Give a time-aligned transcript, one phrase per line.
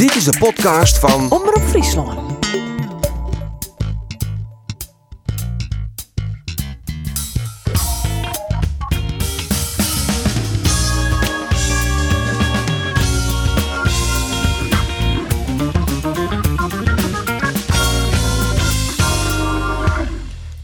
[0.00, 2.18] Dit is de podcast van Omroep Friesland.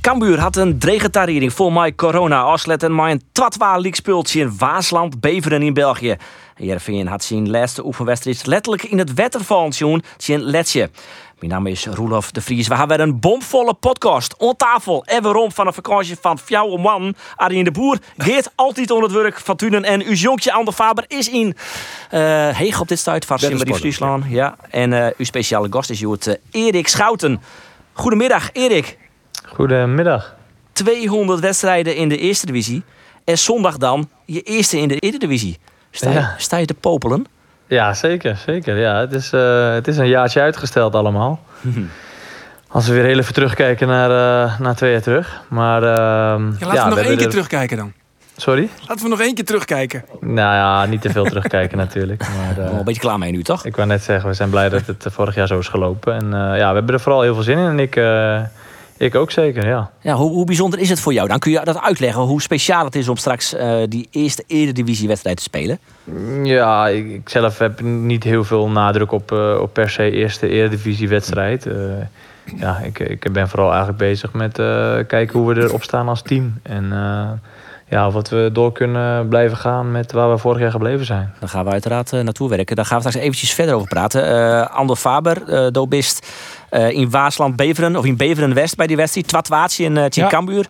[0.01, 5.63] Cambuur had een dregetariering vol mij corona afsletten maar een twatwa speeltje in Waasland, Beveren
[5.63, 6.17] in België.
[6.57, 10.91] Jervin had zijn laatste oefenwedstrijd letterlijk in het waterval zien, zijn letje.
[11.39, 12.69] Mijn naam is Roelof de Vries.
[12.69, 14.37] We hebben weer een bomvolle podcast.
[14.37, 17.15] On tafel en waarom van een vakantie van fjouwe man.
[17.35, 19.85] Arjen de Boer geeft altijd onder het werk van Tunen.
[19.85, 24.25] En uw jonkje Ander Faber is in uh, Heeg op dit stuit van Friesland.
[24.29, 24.57] Ja.
[24.71, 27.41] En uh, uw speciale gast is Joet uh, Erik Schouten.
[27.93, 28.99] Goedemiddag Erik.
[29.47, 30.35] Goedemiddag.
[30.73, 32.83] 200 wedstrijden in de eerste divisie.
[33.25, 35.59] En zondag dan je eerste in de Eredivisie.
[35.97, 37.27] Sta je, sta je te popelen?
[37.67, 38.37] Ja, zeker.
[38.37, 38.77] zeker.
[38.79, 41.41] Ja, het, is, uh, het is een jaartje uitgesteld allemaal.
[42.69, 45.43] Als we weer heel even terugkijken naar, uh, naar twee jaar terug.
[45.49, 47.93] Maar, uh, ja, laten ja, we nog één keer terugkijken dan.
[48.37, 48.69] Sorry?
[48.87, 50.05] Laten we nog één keer terugkijken.
[50.21, 52.23] Nou ja, niet te veel terugkijken natuurlijk.
[52.37, 53.65] Maar, uh, een beetje klaar mee nu, toch?
[53.65, 56.15] Ik wou net zeggen, we zijn blij dat het vorig jaar zo is gelopen.
[56.15, 57.67] En ja, we hebben er vooral heel veel zin in.
[57.67, 57.95] En ik
[58.99, 59.91] ik ook zeker, ja.
[60.01, 61.29] ja hoe, hoe, bijzonder is het voor jou?
[61.29, 65.37] Dan kun je dat uitleggen, hoe speciaal het is om straks uh, die eerste eredivisiewedstrijd
[65.37, 65.79] te spelen?
[66.43, 70.49] Ja, ik, ik, zelf heb niet heel veel nadruk op, uh, op per se eerste
[70.49, 71.67] eredivisiewedstrijd.
[71.67, 71.75] Uh,
[72.57, 74.53] ja, ik, ik ben vooral eigenlijk bezig met
[75.07, 76.61] kijken hoe we erop staan als team.
[76.63, 76.93] En
[77.89, 81.33] ja, wat we door kunnen blijven gaan met waar we vorig jaar gebleven zijn.
[81.41, 82.77] Daar gaan we uiteraard naartoe werken.
[82.77, 84.31] Daar gaan we straks eventjes verder over praten.
[84.31, 86.27] Uh, Ander Faber, uh, dobist
[86.71, 89.29] uh, in Waasland Beveren, of in Beveren West bij die wedstrijd.
[89.29, 90.27] Twatwaatje in, uh, ja.
[90.27, 90.67] Kambuur.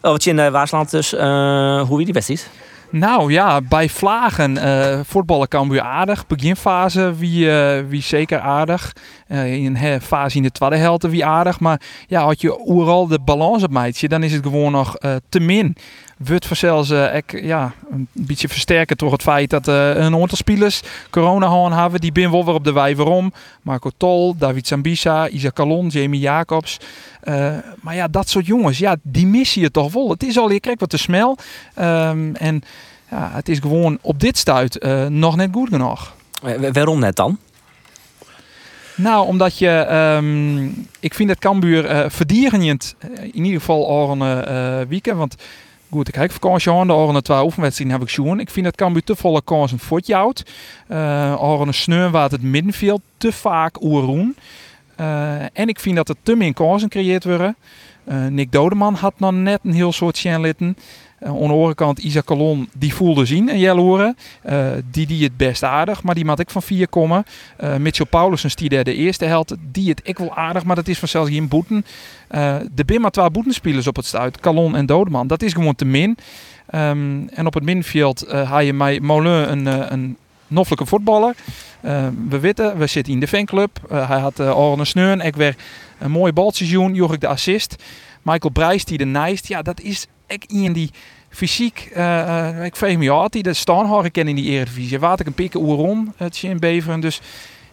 [0.00, 1.10] Oh, in uh, Waasland dus.
[1.10, 2.50] hoe wie die wedstrijd?
[2.90, 6.26] Nou ja, bij Vlagen uh, voetballen Cambuur aardig.
[6.26, 8.92] Beginfase wie, uh, wie zeker aardig.
[9.28, 11.60] Uh, in een fase in de tweede helft wie aardig.
[11.60, 14.96] Maar ja, had je overal de balans op meidje, dan is het gewoon nog
[15.28, 15.76] te min.
[16.16, 20.80] Wordt vanzelfs ik, ja, een beetje versterken door het feit dat een aantal spelers
[21.10, 22.00] corona hebben.
[22.00, 23.32] Die binnen wel weer op de wij waarom.
[23.62, 26.78] Marco Tol, David Zambisa, Isaac Calon, Jamie Jacobs.
[27.80, 30.10] maar ja, dat soort jongens, ja, die missen je toch wel.
[30.10, 31.36] Het is al, je krijgt wat te smel.
[31.78, 32.62] Um, en
[33.10, 36.14] ja, het is gewoon op dit stuit uh, nog net goed genoeg.
[36.72, 37.38] Waarom net dan?
[38.94, 39.86] Nou, omdat je,
[40.16, 42.94] um, ik vind het Cambuur uh, verdierend,
[43.32, 45.16] in ieder geval al een uh, weekend.
[45.16, 45.36] Want
[45.92, 48.40] goed, ik heb vakantie aan, de oranje twee oefenwedstrijden heb ik zien.
[48.40, 50.44] Ik vind het Cambuur te volle kansen voetjouwt.
[50.88, 54.36] Uh, oranje sneur waar het middenveld te vaak oeroen.
[55.00, 57.56] Uh, en ik vind dat er te min kansen gecreëerd worden.
[58.08, 60.76] Uh, Nick Dodeman had nog net een heel soort litten.
[61.22, 62.30] Uh, aan de andere kant, Isaac
[62.72, 64.16] die voelde zien en Jelloren.
[64.50, 67.24] Uh, die die het best aardig, maar die maat ik van vier komen.
[67.60, 70.98] Uh, Mitchell Paulussen, die de eerste held, die het ik wel aardig, maar dat is
[70.98, 71.84] vanzelfs geen boeten.
[72.30, 75.26] Uh, de bin maar twee boetenspelers op het stuit, Calon en Dodeman.
[75.26, 76.18] Dat is gewoon te min.
[76.74, 80.16] Um, en op het middenveld uh, haal je mij Molen een, een
[80.46, 81.34] noffelijke voetballer.
[81.84, 83.78] Uh, we weten, we zitten in de fanclub.
[83.88, 85.24] Hij had uh, een sneur.
[85.24, 85.56] Ik weer
[85.98, 86.34] een
[86.70, 87.76] doen, joeg ik de assist.
[88.22, 89.48] Michael Brijs die de nijst.
[89.48, 90.90] Ja, dat is ik in die
[91.30, 94.98] fysiek, uh, uh, ik veeg me uit, die de staan ken in die Eredivisie.
[94.98, 97.00] Water ik een pikken oeron, het in Beveren.
[97.00, 97.20] Dus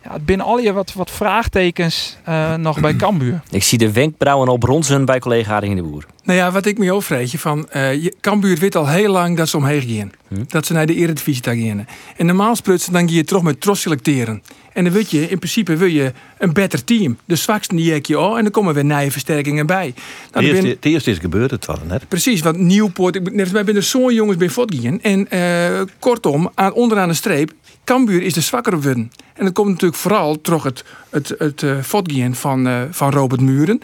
[0.04, 3.42] ja, binnen al je wat, wat vraagtekens uh, nog bij Cambuur.
[3.50, 6.06] Ik zie de wenkbrauwen op bronzen bij collega in de Boer.
[6.30, 9.50] Nou ja, wat ik me overvreet je van, uh, Cambuur weet al heel lang dat
[9.50, 10.12] ze omheen gaan.
[10.28, 10.44] Hm?
[10.48, 11.88] Dat ze naar de Eredivisie gaan.
[12.18, 14.44] En normaal sprutsen dan ga je toch met tros selecteren.
[14.74, 17.18] En dan wil je, in principe wil je een beter team.
[17.26, 19.94] De zwakste die je al en dan komen weer nieuwe versterkingen bij.
[20.32, 20.92] Nou, het, eerste, ben...
[20.92, 22.08] eerste is gebeurd, het was net.
[22.08, 25.02] Precies, want Nieuwpoort, wij zijn er zo'n jongens bij Vodgien.
[25.02, 27.52] En uh, kortom, aan, onderaan de streep,
[27.84, 29.12] Cambuur is de zwakkere worden.
[29.34, 33.80] En dat komt natuurlijk vooral toch het, het, het uh, van, uh, van Robert Muren.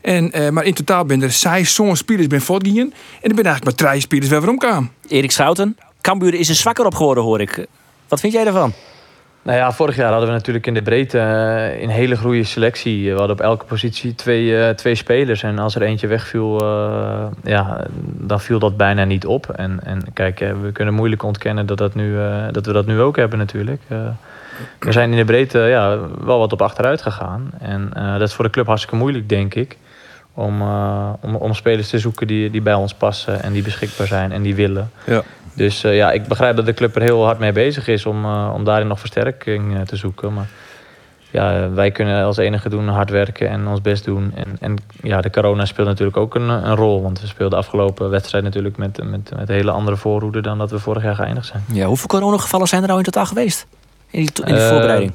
[0.00, 2.94] En, uh, maar in totaal ben er zes zo'n spelers bij Vodgien.
[3.22, 4.92] En er ben eigenlijk maar drie spelers waar we omgaan.
[5.08, 7.66] Erik Schouten, Cambuur is er zwakker op geworden hoor ik.
[8.08, 8.72] Wat vind jij daarvan?
[9.42, 11.18] Nou ja, vorig jaar hadden we natuurlijk in de breedte
[11.80, 13.12] een hele goede selectie.
[13.12, 15.42] We hadden op elke positie twee, twee spelers.
[15.42, 19.50] En als er eentje wegviel, uh, ja, dan viel dat bijna niet op.
[19.50, 23.00] En, en kijk, we kunnen moeilijk ontkennen dat, dat, nu, uh, dat we dat nu
[23.00, 23.80] ook hebben natuurlijk.
[23.88, 23.98] Uh,
[24.78, 27.50] we zijn in de breedte ja, wel wat op achteruit gegaan.
[27.58, 29.76] En dat is voor de club hartstikke moeilijk, denk ik.
[30.40, 30.62] Om,
[31.20, 34.42] om, om spelers te zoeken die, die bij ons passen en die beschikbaar zijn en
[34.42, 34.90] die willen.
[35.06, 35.22] Ja.
[35.54, 38.24] Dus uh, ja, ik begrijp dat de club er heel hard mee bezig is om,
[38.24, 40.32] uh, om daarin nog versterking uh, te zoeken.
[40.32, 40.48] Maar
[41.30, 44.32] ja, wij kunnen als enige doen hard werken en ons best doen.
[44.34, 47.02] En, en ja, de corona speelt natuurlijk ook een, een rol.
[47.02, 50.70] Want we speelden de afgelopen wedstrijd natuurlijk met, met, met hele andere voorhoede dan dat
[50.70, 51.64] we vorig jaar geëindigd zijn.
[51.72, 53.66] Ja, hoeveel coronagevallen zijn er nou in totaal geweest?
[54.10, 55.12] In die, in die voorbereiding?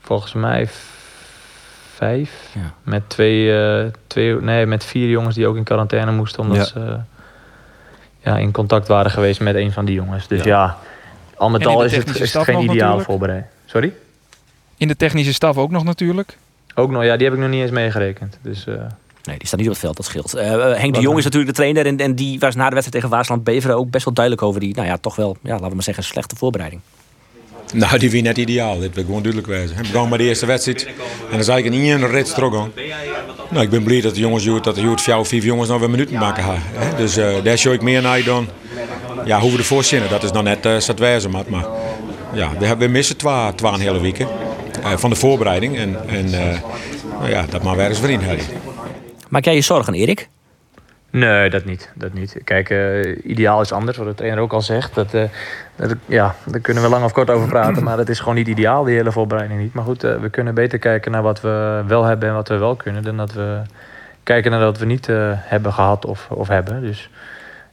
[0.00, 0.68] volgens mij
[1.98, 2.50] vijf.
[2.54, 2.72] Ja.
[2.82, 6.42] Met twee, eh, twee, nee, met vier jongens die ook in quarantaine moesten.
[6.42, 6.64] Omdat Ja.
[6.64, 6.98] ze
[8.20, 10.28] ja, in contact waren geweest met een van die jongens.
[10.28, 10.46] Dus Ja.
[10.46, 10.76] ja,
[11.36, 13.44] al met al is het, is het geen ideaal voorbereid.
[13.66, 13.92] Sorry?
[14.76, 16.36] In de technische staf ook nog natuurlijk.
[16.74, 18.38] Ook nog, ja, die heb ik nog niet eens meegerekend.
[18.42, 18.74] Dus eh,
[19.28, 20.34] Nee, die staat niet op het veld, dat scheelt.
[20.34, 21.86] Eh, eh, Henk de Jong is natuurlijk de trainer.
[21.86, 24.60] En, en die was na de wedstrijd tegen Waasland Beveren ook best wel duidelijk over
[24.60, 26.80] die, nou ja, toch wel, ja, laten we maar zeggen, slechte voorbereiding.
[27.74, 28.78] Nou, die wie net ideaal.
[28.78, 29.76] Dit wil gewoon duidelijk wezen.
[29.76, 30.86] We begonnen met de eerste wedstrijd.
[30.86, 30.94] En
[31.30, 32.72] dan is eigenlijk in één rit teruggaan.
[33.50, 36.18] Nou, ik ben blij dat de jongens, dat de of vijf jongens nog weer minuten
[36.18, 36.62] maken gaan.
[36.96, 38.48] Dus eh, daar zou ik meer naar dan.
[39.24, 41.30] Ja, hoe we ervoor zinnen, dat is nog net uh, zat wijzen.
[41.30, 41.66] Maar, maar
[42.32, 44.28] ja, we, missen twee, twee hele weken
[44.82, 45.76] eh, van de voorbereiding.
[45.76, 46.30] En, en
[47.18, 48.22] nou ja, dat maar weer eens vriend.
[49.28, 50.28] Maak jij je zorgen, Erik?
[51.10, 51.90] Nee, dat niet.
[51.94, 52.36] Dat niet.
[52.44, 54.94] Kijk, eh, ideaal is anders, wat de trainer ook al zegt.
[54.94, 55.22] Dat, eh,
[55.76, 58.48] dat, ja, daar kunnen we lang of kort over praten, maar dat is gewoon niet
[58.48, 59.74] ideaal, die hele voorbereiding niet.
[59.74, 62.56] Maar goed, eh, we kunnen beter kijken naar wat we wel hebben en wat we
[62.56, 63.60] wel kunnen, dan dat we
[64.22, 66.80] kijken naar wat we niet eh, hebben gehad of, of hebben.
[66.80, 67.10] Dus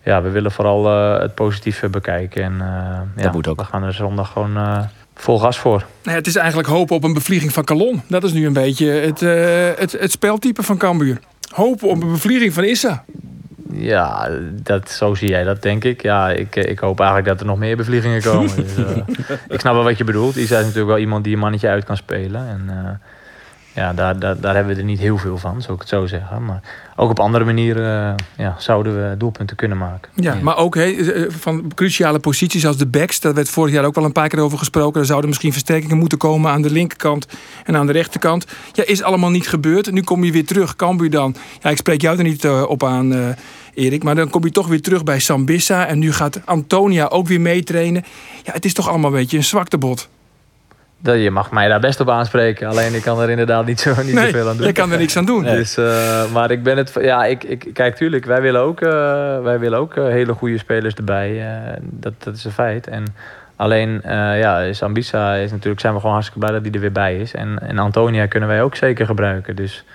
[0.04, 2.44] ja, we willen vooral eh, het positieve bekijken.
[2.44, 3.58] En eh, ja, moet ook.
[3.60, 4.80] we gaan er zondag gewoon eh,
[5.16, 5.86] vol gas voor.
[6.04, 8.02] Nou het is eigenlijk hopen op een bevlieging van Calon.
[8.08, 11.20] Dat is nu een beetje het, eh, het, het speltype van Cambuur.
[11.50, 13.04] Hopen op een bevlieging van Issa.
[13.78, 16.02] Ja, dat, zo zie jij dat, denk ik.
[16.02, 18.56] Ja, ik, ik hoop eigenlijk dat er nog meer bevliegingen komen.
[18.66, 18.98] dus, eh,
[19.48, 20.36] ik snap wel wat je bedoelt.
[20.36, 22.48] Isa is natuurlijk wel iemand die een mannetje uit kan spelen.
[22.48, 23.10] En eh,
[23.76, 26.06] ja, daar, daar, daar hebben we er niet heel veel van, zou ik het zo
[26.06, 26.46] zeggen.
[26.46, 26.62] Maar
[26.96, 30.12] ook op andere manieren eh, ja, zouden we doelpunten kunnen maken.
[30.14, 33.20] Ja, maar ook hè, eh, van cruciale posities als de backs.
[33.20, 35.00] Daar werd vorig jaar ook wel een paar keer over gesproken.
[35.00, 37.28] Er zouden misschien versterkingen moeten komen aan de linkerkant
[37.64, 38.46] en aan de rechterkant.
[38.74, 39.92] Ja, is allemaal niet gebeurd.
[39.92, 40.76] Nu kom je weer terug.
[40.76, 41.36] Cambuur dan.
[41.62, 43.20] Ja, ik spreek jou er niet eh, op aan, eh,
[43.76, 44.04] Erik.
[44.04, 45.88] Maar dan kom je toch weer terug bij Sambissa.
[45.88, 48.04] En nu gaat Antonia ook weer meetrainen.
[48.44, 50.10] Ja, het is toch allemaal een beetje een zwaktebod.
[51.00, 52.68] Dat, je mag mij daar best op aanspreken.
[52.68, 54.68] Alleen ik kan er inderdaad niet, zo, niet Nee, zoveel aan doen.
[54.68, 55.44] je kan er niks aan doen.
[55.44, 56.94] Dus, eh, maar ik ben het.
[57.02, 58.90] Ja, ik, ik, kijk, tuurlijk, wij willen ook, eh,
[59.42, 61.44] wij willen ook eh, hele goede spelers erbij.
[61.82, 62.88] dat, dat is een feit.
[62.88, 63.06] En
[63.56, 66.92] alleen, eh ja, Sambisa is natuurlijk, zijn we gewoon hartstikke blij dat hij er weer
[66.92, 67.34] bij is.
[67.34, 69.56] En, en Antonia kunnen wij ook zeker gebruiken.
[69.56, 69.86] Dus,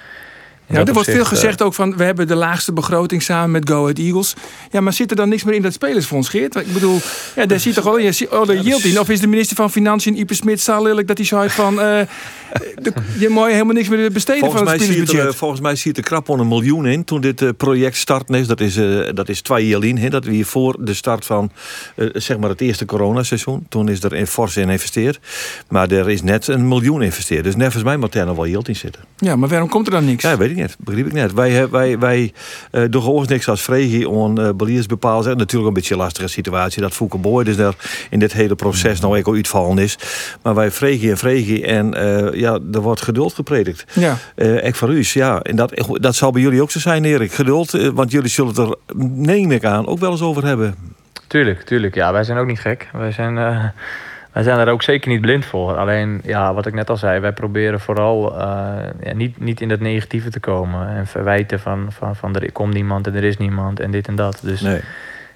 [0.72, 3.50] Ja, er wordt veel opzicht, eh, gezegd ook van we hebben de laagste begroting samen
[3.50, 4.34] met Go Ahead Eagles.
[4.70, 6.54] Ja, maar zit er dan niks meer in dat spelersfonds, Geert?
[6.56, 6.98] Ik bedoel,
[7.36, 9.00] ja, daar ziet toch al je ziet- oh, de in.
[9.00, 12.00] Of is de minister van Financiën, Ipe Smit, lelijk dat hij zo uit van eh,
[12.82, 15.32] de- je mooi helemaal niks meer besteden Volgens van het er, spelersbudget.
[15.32, 18.34] eh, volgens mij ziet er krap al een miljoen in toen dit eh, project starten
[18.34, 18.46] is.
[18.46, 20.10] Dat is, eh, dat is twee jaar in.
[20.10, 21.50] Dat we hier voor de start van
[22.12, 23.66] zeg maar het eerste coronaseizoen.
[23.68, 25.18] Toen is er in fors in geïnvesteerd.
[25.68, 27.44] Maar er is net een miljoen investeerd.
[27.44, 29.02] Dus net volgens mij moet er nog wel yield in zitten.
[29.16, 30.22] Ja, maar waarom komt er dan niks?
[30.22, 30.76] Ja, weet ik niet.
[30.78, 31.32] Begrijp ik net.
[31.32, 32.32] Wij, wij, wij
[32.70, 35.24] eh doen gewoon niks als vregie on uh, bepaald.
[35.24, 35.36] zijn.
[35.36, 37.74] Natuurlijk een beetje een lastige situatie dat Fouke Boy dus daar
[38.10, 39.98] in dit hele proces nou ook al uitvallen is.
[40.42, 43.84] Maar wij vregie en vregie en eh, ja, er wordt geduld gepredikt.
[43.94, 44.16] Ja.
[44.34, 45.40] Eh ik u, ja.
[45.40, 47.32] En dat, dat zal bij jullie ook zo zijn, Erik.
[47.32, 50.74] Geduld, want jullie zullen het er, neem ik aan, ook wel eens over hebben.
[51.26, 51.94] Tuurlijk, tuurlijk.
[51.94, 52.88] Ja, wij zijn ook niet gek.
[52.92, 53.38] Wij zijn,
[54.32, 55.76] wij zijn daar ook zeker niet blind voor.
[55.76, 58.46] Alleen, ja, wat ik net al zei, wij proberen vooral eh,
[59.00, 60.88] ja, niet, niet in dat negatieve te komen.
[60.88, 64.14] En verwijten van, van, van er komt niemand en er is niemand en dit en
[64.14, 64.40] dat.
[64.42, 64.80] Dus Nee.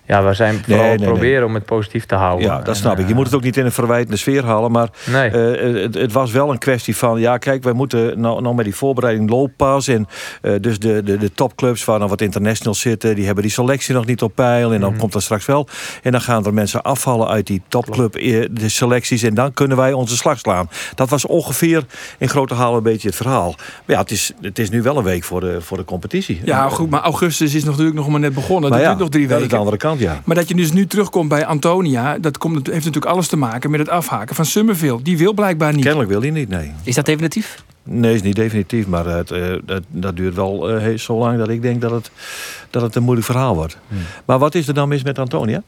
[0.07, 1.07] Ja, we zijn vooral nee, nee.
[1.07, 2.47] proberen om het positief te houden.
[2.47, 3.05] Ja, dat En, snap ik.
[3.05, 4.71] Je eh, moet het ook niet in een verwijtende sfeer halen.
[4.71, 5.31] Maar Nee.
[5.31, 7.21] eh, het, het was wel een kwestie van...
[7.21, 9.89] Ja, kijk, wij moeten nou, nou met die voorbereiding looppas.
[9.89, 10.07] En
[10.43, 13.15] eh, dus de, de, de topclubs waar dan wat internationals zitten...
[13.15, 14.73] die hebben die selectie nog niet op peil.
[14.73, 14.99] En dan Mhm.
[15.01, 15.69] komt dat straks wel.
[16.03, 18.13] En dan gaan er mensen afvallen uit die topclub
[18.53, 19.23] de selecties.
[19.23, 20.69] En dan kunnen wij onze slag slaan.
[20.95, 21.85] Dat was ongeveer
[22.19, 23.55] in grote halen een beetje het verhaal.
[23.59, 26.41] Maar ja, het is, het is nu wel een week voor de, voor de competitie.
[26.45, 28.71] Ja, goed, maar augustus is nog natuurlijk nog maar net begonnen.
[28.71, 29.59] Maar dat ja, duurt nog drie dat is de weken.
[29.59, 30.21] andere kant, ja.
[30.25, 33.71] Maar dat je dus nu terugkomt bij Antonia, dat komt, heeft natuurlijk alles te maken
[33.71, 35.03] met het afhaken van Summerville.
[35.03, 35.83] Die wil blijkbaar niet.
[35.85, 36.73] Kennelijk wil hij niet, nee.
[36.83, 37.63] Is dat definitief?
[37.83, 41.39] Nee, is niet definitief, maar het, eh, dat, dat duurt wel eh, heel- zo lang
[41.39, 42.11] dat ik denk dat het,
[42.71, 43.77] dat het een moeilijk verhaal wordt.
[44.25, 45.63] Maar wat is er dan mis met Antonia?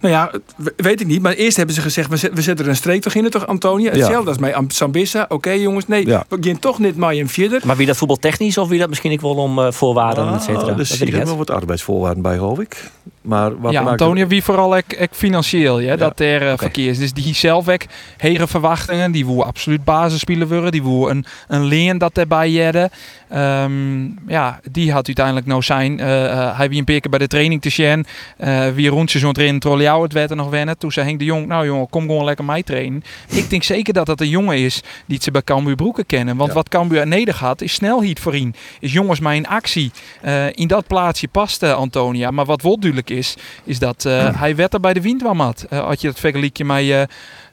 [0.00, 1.22] Nou ja, we- weet ik niet.
[1.22, 3.46] Maar eerst hebben ze gezegd, we zet- we zetten er een streep toch in, toch
[3.46, 3.90] Antonia?
[3.92, 3.98] Ja.
[3.98, 5.26] Hetzelfde als bij Am- Sambissa.
[5.28, 6.24] Oké jongens, nee, Ja.
[6.28, 7.60] we gaan toch niet maar een verder.
[7.64, 10.58] Maar wie dat voetbaltechnisch of wie dat misschien ik wel om eh, voorwaarden, et cetera?
[10.60, 11.28] Ah, Dat er weet ik zitten net.
[11.28, 12.90] wel wat arbeidsvoorwaarden bij, geloof ik.
[13.24, 16.98] Maar wat ja, Antonio, wie vooral ek, ek financieel, ja, dat er eh, verkeer is.
[16.98, 17.82] Dus die zelf ook
[18.16, 19.12] hege verwachtingen.
[19.12, 20.72] Die wil absoluut basisspeler worden.
[20.72, 22.90] Die wil een, een leen dat erbij jedden.
[23.28, 26.00] Ehm, ja, die had uiteindelijk nou zijn.
[26.00, 28.06] eh, eh, hij wie een keer bij de training te zien.
[28.36, 30.78] eh wie rondje zo'n trainen trollen het werd er nog wennen.
[30.78, 33.02] Toen zei Henk de Jong, nou jongen, kom gewoon lekker mij trainen.
[33.28, 36.36] Ik denk zeker dat dat een jongen is die ze bij Cambuur Broeken kennen.
[36.36, 36.54] Want Ja.
[36.54, 38.54] wat Cambuur neder gaat, is snelheid voor ihn.
[38.80, 39.90] Is jongens in actie.
[40.52, 42.30] In dat plaatsje past eh, Antonia.
[42.30, 43.13] Maar wat wel duidelijk is,
[43.64, 45.66] is dat eh, hij wetter bij de wind kwam had.
[45.70, 47.02] Eh, had je dat vergelijkje met eh,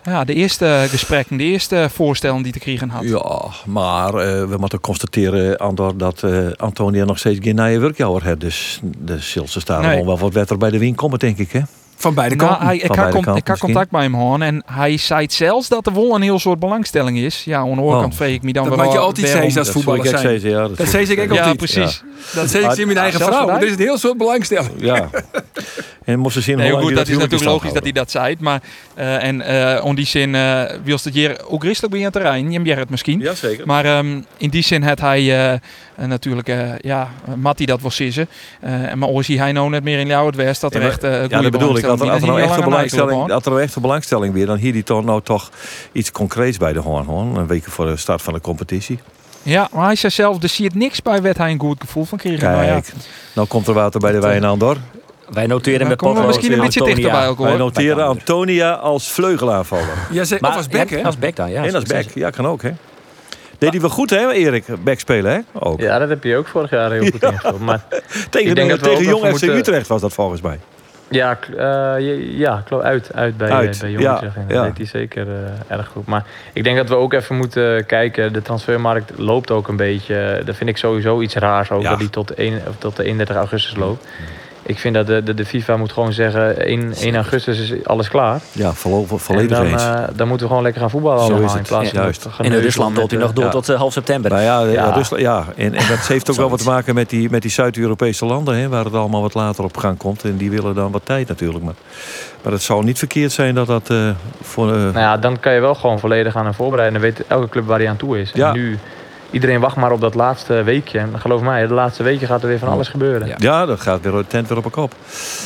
[0.04, 3.04] ja, de eerste gesprekken, de eerste voorstellen die te krijgen had.
[3.04, 4.14] Ja, maar
[4.50, 6.24] we moeten constateren, Andor, dat
[6.58, 8.40] Antonia nog steeds geen nieuwe werkjouwer heeft.
[8.40, 9.90] Dus de Silse staan Nee.
[9.90, 11.52] gewoon wel wat wetter bij de wind komen, denk ik.
[11.52, 11.62] Hè?
[12.02, 12.68] Van beide Nou, kanten.
[12.68, 16.16] hij, ik had, con- contact bij hem gehad en hij zei zelfs dat er wel
[16.16, 17.44] een heel soort belangstelling is.
[17.44, 18.28] Ja, aan de andere Oh.
[18.28, 20.42] ik me dan Dat wel mag je altijd zeggen als Dat voetballer ik zijn.
[20.42, 21.58] ja, Dat zei ik ook Ja, altijd.
[21.58, 22.04] precies.
[22.34, 23.50] Dat zei ik in mijn eigen vrouw.
[23.50, 24.72] Er is een heel soort belangstelling.
[24.78, 25.10] Ja.
[26.06, 28.36] En moest ze zien Nee, goed, dat is natuurlijk logisch dat hij dat zei.
[28.40, 28.62] Maar,
[28.94, 32.52] eh, en eh in die zin uh, wilst het hier ook christelijk bij het terrein.
[32.52, 33.22] Je het misschien.
[33.24, 33.42] houden.
[33.42, 33.66] Jazeker.
[33.68, 35.60] Maar ehm, in die zin had hij eh, eh,
[36.08, 38.28] natuurlijk, eh, ja, Matty dat wil sissen.
[38.60, 40.88] Eh, maar oor zie hij nou net meer in jouw het West dat er Ja,
[40.88, 41.84] echt uh, Ja, dat bedoel ik.
[41.92, 43.46] Als er, er nou echt een belangstelling, had.
[43.46, 45.50] er nou echt een belangstelling weer, dan hier die toch nou toch
[45.92, 47.06] iets concreets bij de hoorn.
[47.06, 47.38] hoor.
[47.38, 49.00] Een week voor de start van de competitie.
[49.44, 52.06] Ja, maar hij zei zelf, er zie het niks bij werd hij een goed gevoel
[52.06, 52.52] van kregen.
[52.52, 52.94] Nou ja, Kijk,
[53.34, 54.78] nou komt er water bij de wijn aan door.
[55.30, 57.02] Wij noteren dan met komen we potlood misschien een beetje Antonia.
[57.04, 57.46] dichter bij elkaar.
[57.48, 60.08] Wij noteren Antonia als vleugelaanvaller.
[60.12, 61.04] Ja, ze, Maar, of als ja, hè?
[61.04, 61.64] Als dan, ja.
[61.64, 62.06] en als back.
[62.14, 62.72] Ja, kan ook, hè.
[63.58, 64.66] Deed hij wel goed, hè, Erik?
[64.84, 65.40] Back spelen, hè?
[65.60, 65.80] Ook.
[65.80, 67.60] Ja, dat heb je ook vorig jaar heel goed ingevuld.
[67.60, 67.86] Maar
[68.30, 70.60] Tegen, Ik denk dat tegen ook Jong FC moeten- Utrecht was dat volgens mij.
[71.12, 71.38] Ja,
[71.98, 72.64] je- ja.
[72.82, 74.22] Uit, uit bij, Uit, bij ja, jongens.
[74.22, 74.64] Dat ja.
[74.64, 76.06] deed hij zeker eh, erg goed.
[76.06, 78.34] Maar ik denk dat we ook even moeten kijken.
[78.34, 80.42] De transfermarkt loopt ook een beetje.
[80.46, 81.72] Dat vind ik sowieso iets raars.
[81.72, 81.90] Ook Ja.
[81.90, 84.08] dat die tot, 1, of tot de 31 augustus loopt.
[84.72, 86.58] Ik vind dat de, de, de FIFA moet gewoon zeggen...
[86.66, 88.40] 1, 1 augustus is alles klaar.
[88.52, 89.84] Ja, vo- vo- volledig dan, eens.
[89.84, 91.60] eh, dan moeten we gewoon lekker gaan voetballen Zo is het.
[91.60, 92.28] In plaats Ja, juist.
[92.42, 93.50] in Rusland doet hij nog eh, door ja.
[93.50, 94.32] tot eh, half september.
[94.32, 94.92] Nou ja, Ja.
[94.92, 95.46] Rusland, ja.
[95.56, 98.56] En, en dat heeft ook wel wat te maken met die, met die Zuid-Europese landen,
[98.58, 100.24] hè, waar het allemaal wat later op gang komt.
[100.24, 101.64] En die willen dan wat tijd natuurlijk.
[101.64, 101.74] Maar,
[102.44, 104.10] maar het zou niet verkeerd zijn dat dat eh,
[104.42, 104.68] voor.
[104.74, 107.02] eh, Nou ja, dan kan je wel gewoon volledig aan hem voorbereiden.
[107.02, 108.32] Dan weet elke club waar hij aan toe is.
[108.34, 108.48] Ja.
[108.48, 108.80] En nu,
[109.32, 111.00] iedereen wacht maar op dat laatste weekje.
[111.00, 113.28] En geloof mij, de laatste weekje gaat er weer van alles gebeuren.
[113.28, 113.36] Ja.
[113.38, 114.94] ja, dat gaat weer de tent weer op een kop.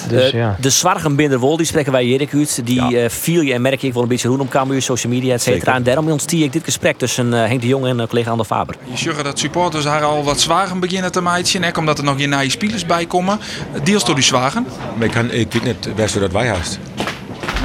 [0.10, 0.56] Dus Eh, ja.
[0.60, 2.62] De Zwargenbinder Wol, die spreken wij Erik uit.
[2.66, 3.04] Die Ja.
[3.04, 5.34] eh, viel je en merk je ik wel een beetje roen om Cambuur, social media,
[5.34, 5.74] et cetera.
[5.74, 8.76] En daarom ontstie ik dit gesprek tussen eh, Henk de Jong en collega Ander Faber.
[8.84, 11.64] Je zegt dat supporters haar al wat zwagen beginnen te maaien.
[11.64, 13.40] Hè, omdat er nog geen nieuwe spelers bij komen.
[13.84, 14.66] Deels door die zwagen.
[14.98, 16.80] Maar ik, kan, ik weet niet best dat wij haast.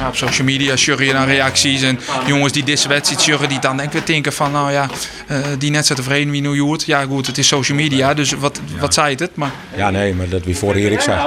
[0.01, 1.81] Ja, op social media sjuggen je dan reacties.
[1.81, 4.51] En jongens die deze wedstrijd sjuggen, die dan denk ik weer denken van...
[4.51, 4.89] Nou ja,
[5.27, 6.83] eh, die net zo tevreden wie nu hoort.
[6.83, 9.35] Ja goed, het is social media, dus wat, wat zei het?
[9.35, 11.19] Maar Ja, nee, maar dat wie voor Erik zei.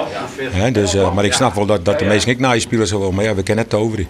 [0.72, 3.14] Dus, eh, maar ik snap wel dat, dat de meesten ik naar je spelers willen.
[3.14, 4.06] Maar ja, we kennen het over.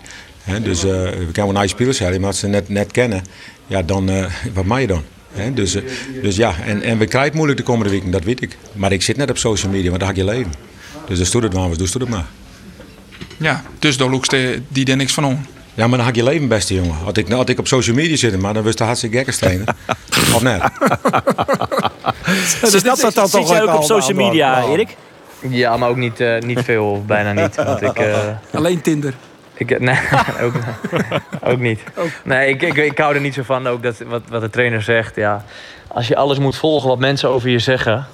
[0.62, 3.22] Dus eh, we kunnen wel je spelers hebben, maar als ze net, net kennen,
[3.66, 4.10] ja, dan,
[4.54, 5.02] wat maak je dan?
[5.54, 5.76] Dus,
[6.22, 8.56] dus ja, en, en we krijgen het moeilijk de komende weken, dat weet ik.
[8.72, 10.52] Maar ik zit net op social media, want daar ga ik je leven.
[11.06, 12.26] Dus dus doe het maar, dus doe het maar.
[13.36, 14.36] Ja, dus daar loekst
[14.68, 15.46] die er niks van om.
[15.74, 16.94] Ja, maar dan ik je leven, beste jongen.
[17.04, 19.66] Had ik, had ik op social media zitten, maar dan wist de hartstikke gekkers trainen.
[20.34, 20.62] of net?
[22.60, 24.96] Dus dat dat dan Zit toch jij ook op social al- media, Erik?
[25.48, 27.54] ja, maar ook niet, eh, niet veel, of bijna niet.
[27.54, 28.18] Want ik, eh,
[28.58, 29.14] Alleen Tinder.
[29.54, 29.98] ik, nee,
[30.42, 30.54] ook,
[31.42, 31.80] ook niet.
[32.24, 34.82] Nee, ik, ik, ik hou er niet zo van, ook dat, wat, wat de trainer
[34.82, 35.16] zegt.
[35.16, 35.44] Ja,
[35.88, 38.06] als je alles moet volgen wat mensen over je zeggen...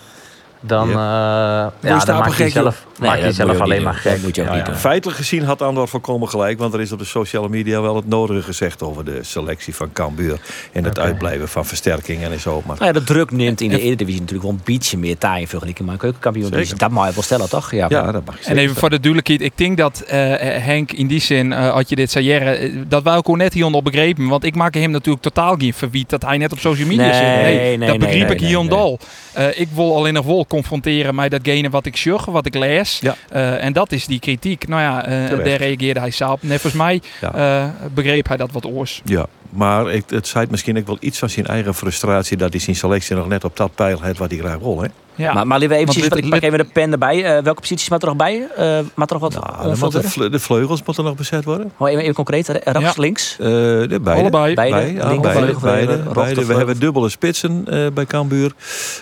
[0.61, 4.13] Dan, eh, ja, dan maak je jezelf, Nee, maak je dat je alleen maar gek.
[4.13, 4.75] Dat moet je ook Ja, niet ja.
[4.75, 8.09] Feitelijk gezien had Andor volkomen gelijk, want er is op de sociale media wel het
[8.09, 10.41] nodige gezegd over de selectie van Cambuur.
[10.73, 12.63] En het uitblijven van versterkingen en zo.
[12.67, 15.41] Maar Nou ja, de druk neemt in de Eredivisie natuurlijk wel een beetje meer taai
[15.41, 16.51] in vergelijking met keukenkampioen.
[16.51, 17.71] Dus dat mag je wel stellen, toch?
[17.73, 20.19] Ja, ja, dat mag je En even voor de duidelijkheid, ik denk dat eh,
[20.65, 23.53] Henk in die zin, eh had je dit zei, eh, dat wij ook al net
[23.53, 24.29] hieronder begrepen.
[24.29, 27.15] Want ik maak hem natuurlijk totaal geen verwiet dat hij net op social media Nee,
[27.15, 27.23] zit.
[27.23, 28.79] nee, dat nee, begreep nee, ik nee, hier nee.
[28.79, 28.99] al.
[29.33, 32.99] Eh, ik wil alleen nog wel confronteren met datgene wat ik zeg, wat ik lees.
[33.01, 33.17] Ja.
[33.31, 34.69] Eh, en dat is die kritiek.
[34.69, 36.43] Nou ja, eh, daar reageerde hij zelf.
[36.43, 37.33] Net volgens mij Ja.
[37.35, 39.01] eh, begreep hij dat wat oors.
[39.05, 42.61] Ja, maar ik, het zei misschien ook wel iets van zijn eigen frustratie dat hij
[42.61, 44.81] zijn selectie nog net op dat pijl heeft wat hij graag wil.
[44.83, 44.89] Hè?
[45.21, 45.33] Ja.
[45.33, 47.25] Maar, maar liever even, Want dit- ik pak even de pen erbij.
[47.25, 48.47] Eh, welke posities maakt er nog bij?
[48.57, 50.05] Eh maakt er nog wat Nou, moet de, worden?
[50.05, 51.73] vle- de vleugels moeten nog bezet worden.
[51.77, 53.03] Oh, even, even concreet, re- rechts, Ja.
[53.03, 53.37] links.
[53.39, 54.21] Eh, de beide.
[54.21, 54.55] Allebei.
[54.55, 56.45] Beide, linker beide.
[56.47, 58.53] We hebben dubbele spitsen eh, bij Cambuur.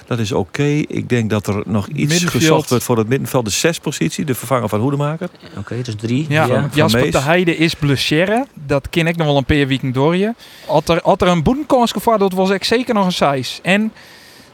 [0.07, 0.63] Dat is oké.
[0.89, 2.31] Ik denk dat er nog iets Middenveld.
[2.31, 3.45] gezocht wordt voor het middenveld.
[3.45, 5.29] De zespositie, de vervanger van Hoedemaker.
[5.59, 6.27] Oké, dus drie.
[6.29, 6.61] Ja, Ja.
[6.61, 7.13] Van Jasper Mees.
[7.13, 8.47] de Heide is blessure.
[8.67, 10.33] Dat ken ik nog wel een paar weken door je.
[10.67, 13.63] Had er, had er een boetenkans gevaar, dat was ik zeker nog een size.
[13.63, 13.93] En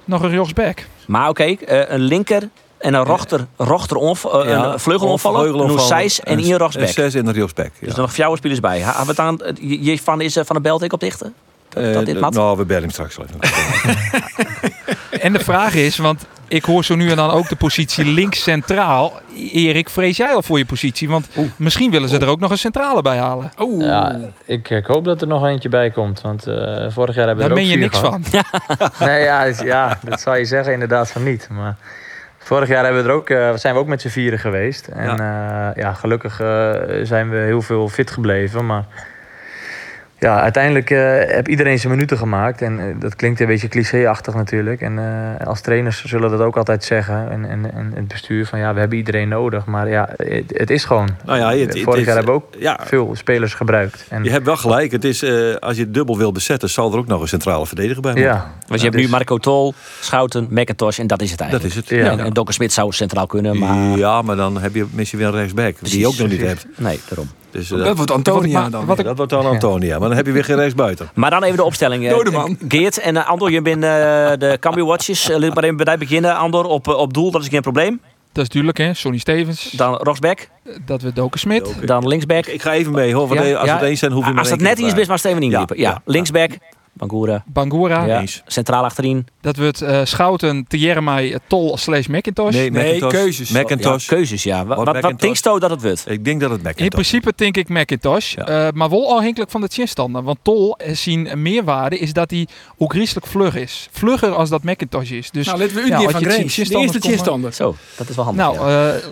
[0.05, 0.87] nog een rechtsback.
[1.07, 6.03] Maar oké, eh, een linker en een rochter, rochter onv- eh, een vleugelonvaller, een vleugelonvaller.
[6.03, 6.87] Noes en een rechtsback.
[6.87, 7.71] Een zes en een rechtsback.
[7.81, 7.87] Ja.
[7.87, 8.81] Dus er nog vier spelers bij.
[8.81, 11.35] Ha- Hebben we het aan, je- je van is eh, van de Beltik op dichten?
[11.69, 12.35] Dat, dat dit Eh, mat?
[12.35, 13.97] nou, we bellen hem straks wel even.
[15.21, 18.43] En de vraag is, want ik hoor zo nu en dan ook de positie links
[18.43, 19.13] centraal.
[19.53, 21.09] Erik, vrees jij al voor je positie?
[21.09, 23.53] Want misschien willen ze er ook nog een centrale bij halen.
[23.59, 23.85] Oeh.
[23.85, 26.21] Ja, ik, ik hoop dat er nog eentje bij komt.
[26.21, 26.55] Want eh,
[26.89, 28.21] vorig jaar hebben we Daar er ook meen je niks gehad.
[28.31, 29.07] van.
[29.07, 31.49] Nee, ja, ja, dat zou je zeggen inderdaad van niet.
[31.51, 31.77] Maar
[32.45, 34.87] Vorig jaar hebben we er ook, eh, zijn we ook met z'n vieren geweest.
[34.87, 38.67] En ja, ja gelukkig uh, zijn we heel veel fit gebleven.
[38.67, 38.85] Maar
[40.25, 42.63] ja, uiteindelijk uh, heb iedereen zijn minuten gemaakt.
[42.63, 44.81] En uh, dat klinkt een beetje clichéachtig natuurlijk.
[44.81, 47.31] En uh, als trainers zullen dat ook altijd zeggen.
[47.31, 49.65] En, en, en het bestuur van ja, we hebben iedereen nodig.
[49.65, 51.09] Maar ja, het, het is gewoon.
[51.25, 54.07] Nou ja, het, Vorig het jaar hebben we ook ja, veel spelers gebruikt.
[54.09, 54.93] En, je hebt wel gelijk.
[54.93, 55.25] Het is,
[55.61, 58.33] als je het dubbel wil bezetten, zal er ook nog een centrale verdediger bij moeten.
[58.33, 58.53] Ja.
[58.67, 61.75] Want je hebt nu Marco Tol, Schouten, McIntosh en dat is het eigenlijk.
[61.75, 61.99] Dat is het.
[62.01, 62.11] Ja.
[62.11, 63.59] En, en Dokker Smit zou centraal kunnen.
[63.59, 63.99] Maar...
[63.99, 65.77] Ja, maar dan heb je misschien weer een rechtsback.
[65.81, 66.67] Die je ook nog niet hebt.
[66.77, 67.29] Nee, daarom.
[67.55, 68.87] Dus, uh, dat wordt Antonia dan.
[68.87, 69.99] Wat ik, dat wordt dan Antonia.
[69.99, 71.11] Maar dan heb je weer geen rechtsbuiten.
[71.15, 72.09] Maar dan even de opstelling.
[72.09, 72.59] Dodeman.
[72.69, 73.83] Geert en uh, Andor, je bent
[74.41, 75.31] de Cambuur Watches.
[75.31, 77.31] Uh, maar even bij beginnen, Andor, op, op doel.
[77.31, 78.01] Dat is geen probleem.
[78.33, 78.95] Dat is duidelijk, hè?
[78.95, 79.71] Sonny Stevens.
[79.71, 80.49] Dan Roxback.
[80.87, 81.65] Dat we Doken Smit.
[81.65, 81.87] Doken.
[81.87, 82.47] Dan linksback.
[82.47, 83.35] Ik ga even mee, hoor.
[83.35, 83.75] Ja, als ja.
[83.75, 85.79] het eens zijn, hoef je Als het net iets is, maar Steven inliepen.
[85.79, 86.03] Ja, ja.
[86.05, 86.51] linksback.
[86.97, 87.45] Bangura.
[87.47, 88.05] Bangura.
[88.05, 88.23] Ja.
[88.47, 89.27] Centraal achterin.
[89.41, 92.55] Dat wordt uh, Schouten, Jeremai, Tol slash Macintosh.
[92.55, 93.51] Nee, nee keuzes.
[93.51, 94.09] Macintosh.
[94.09, 94.67] Ja, keuzes, ja.
[94.67, 96.11] Wat, wat, wat denkst je dat het wordt?
[96.11, 98.35] Ik denk dat het Macintosh In principe denk ik Macintosh.
[98.35, 98.67] Ja.
[98.67, 100.23] Uh, maar wel afhankelijk van de chinstander.
[100.23, 102.47] Want Tol zien meerwaarde is dat hij
[102.79, 103.89] ook griezelig vlug is.
[103.91, 105.31] Vlugger als dat Macintosh is.
[105.31, 106.65] Dus, nou, laten we u ja, van Grace.
[106.69, 107.53] De eerste chinstander.
[107.53, 108.45] Zo, dat is wel handig.
[108.45, 108.65] Nou, uh,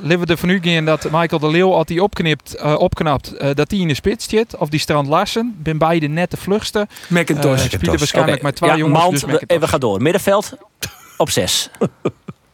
[0.03, 3.81] laten we ervan uitgaan dat Michael de Leeuw, als hij opknipt, uh, opknapt, dat hij
[3.81, 4.57] in de spits zit.
[4.57, 5.55] Of die Strand Larsen.
[5.59, 6.87] Ben beide net de vlugste.
[7.09, 7.71] Macintosh.
[7.79, 8.51] Spelen waarschijnlijk okay.
[8.51, 8.99] met twee ja, jongens.
[8.99, 10.03] Mount, dus we, even gaan door.
[10.03, 10.53] Middenveld
[11.17, 11.71] op zes.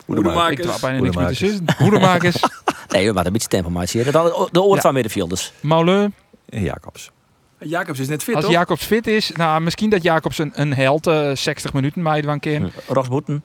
[0.07, 0.75] Hoedemakers.
[0.75, 1.77] Ik bijna niks meer te zitten.
[1.79, 2.43] Hoedemakers.
[2.89, 4.11] nee, maar een beetje tempo maatje.
[4.11, 4.81] Dan de oor ja.
[4.81, 5.53] van middenvelders.
[5.61, 6.09] Mauleu.
[6.49, 7.11] En Jacobs.
[7.59, 8.53] Jacobs is net fit, Als toch?
[8.53, 12.41] Jacobs fit is, nou, misschien dat Jacobs een, een held, uh, 60 minuten mij een
[12.41, 12.61] keer.
[12.61, 12.69] Hm.
[12.87, 13.43] Dodeman.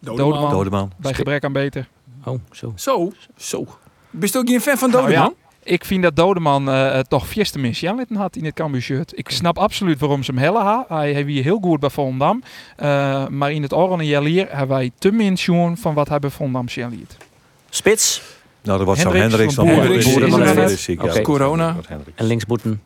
[0.00, 0.50] Dodeman.
[0.50, 0.92] Dodeman.
[0.96, 1.88] Bij gebrek aan beter.
[2.24, 2.72] Oh, zo.
[2.76, 3.12] Zo?
[3.36, 3.66] Zo.
[4.10, 5.12] Bist ook geen fan van Dodeman?
[5.12, 5.41] Nou, ja.
[5.64, 9.18] Ik vind dat Dodeman uh, toch vieste missie had in het Cambuur shirt.
[9.18, 10.84] Ik snap absoluut waarom ze hem hellen ha.
[10.88, 12.42] Hij heeft hier heel goed bij Volendam.
[12.78, 15.38] Uh, maar in het oranje jalier hebben wij te min
[15.76, 17.16] van wat hij bij Volendam jaliert.
[17.70, 18.22] Spits.
[18.62, 19.54] Nou, dat was Sam Hendricks.
[19.54, 21.22] Dan Hendricks is okay.
[21.22, 21.76] Corona.
[22.14, 22.82] En linksboeten.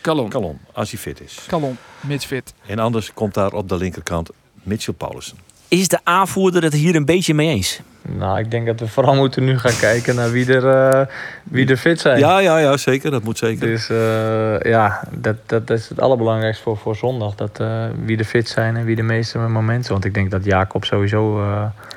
[0.00, 0.28] Kalon.
[0.28, 1.38] Kalon, als hij fit is.
[1.46, 2.54] Kalon, mits fit.
[2.66, 4.30] En anders komt daar op de linkerkant
[4.62, 5.36] Mitchell Paulussen.
[5.70, 7.80] Is de aanvoerder het hier een beetje mee eens?
[8.02, 11.06] Nou, ik denk dat we vooral moeten nu gaan kijken naar wie er, uh,
[11.44, 12.18] wie er fit zijn.
[12.18, 13.10] Ja, ja, ja, zeker.
[13.10, 13.66] Dat moet zeker.
[13.66, 17.34] Dus uh, ja, dat, dat, dat, is het allerbelangrijkste voor, voor zondag.
[17.34, 19.92] Dat, uh, wie er fit zijn en wie de meeste momenten.
[19.92, 21.42] Want ik denk dat Jacob sowieso...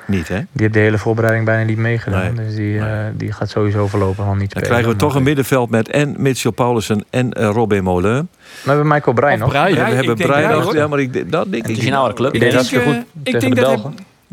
[0.06, 0.36] niet, hè?
[0.36, 2.34] Die heeft de hele voorbereiding bijna niet meegedaan.
[2.34, 2.46] Nee.
[2.46, 3.16] Dus die, nee.
[3.16, 4.68] die gaat sowieso voorlopig al niet Dan spelen.
[4.68, 8.28] krijgen we toch een middenveld met en Mitchell Paulussen en Robin Molen.
[8.62, 9.52] We hebben Michael Brein nog.
[9.52, 10.74] Ja, we hebben Brein nog.
[10.74, 11.68] Ja, maar ik, dat denk ik.
[11.68, 12.34] Het is een oude club.
[12.34, 13.80] Ik denk dat ze goed ik denk dat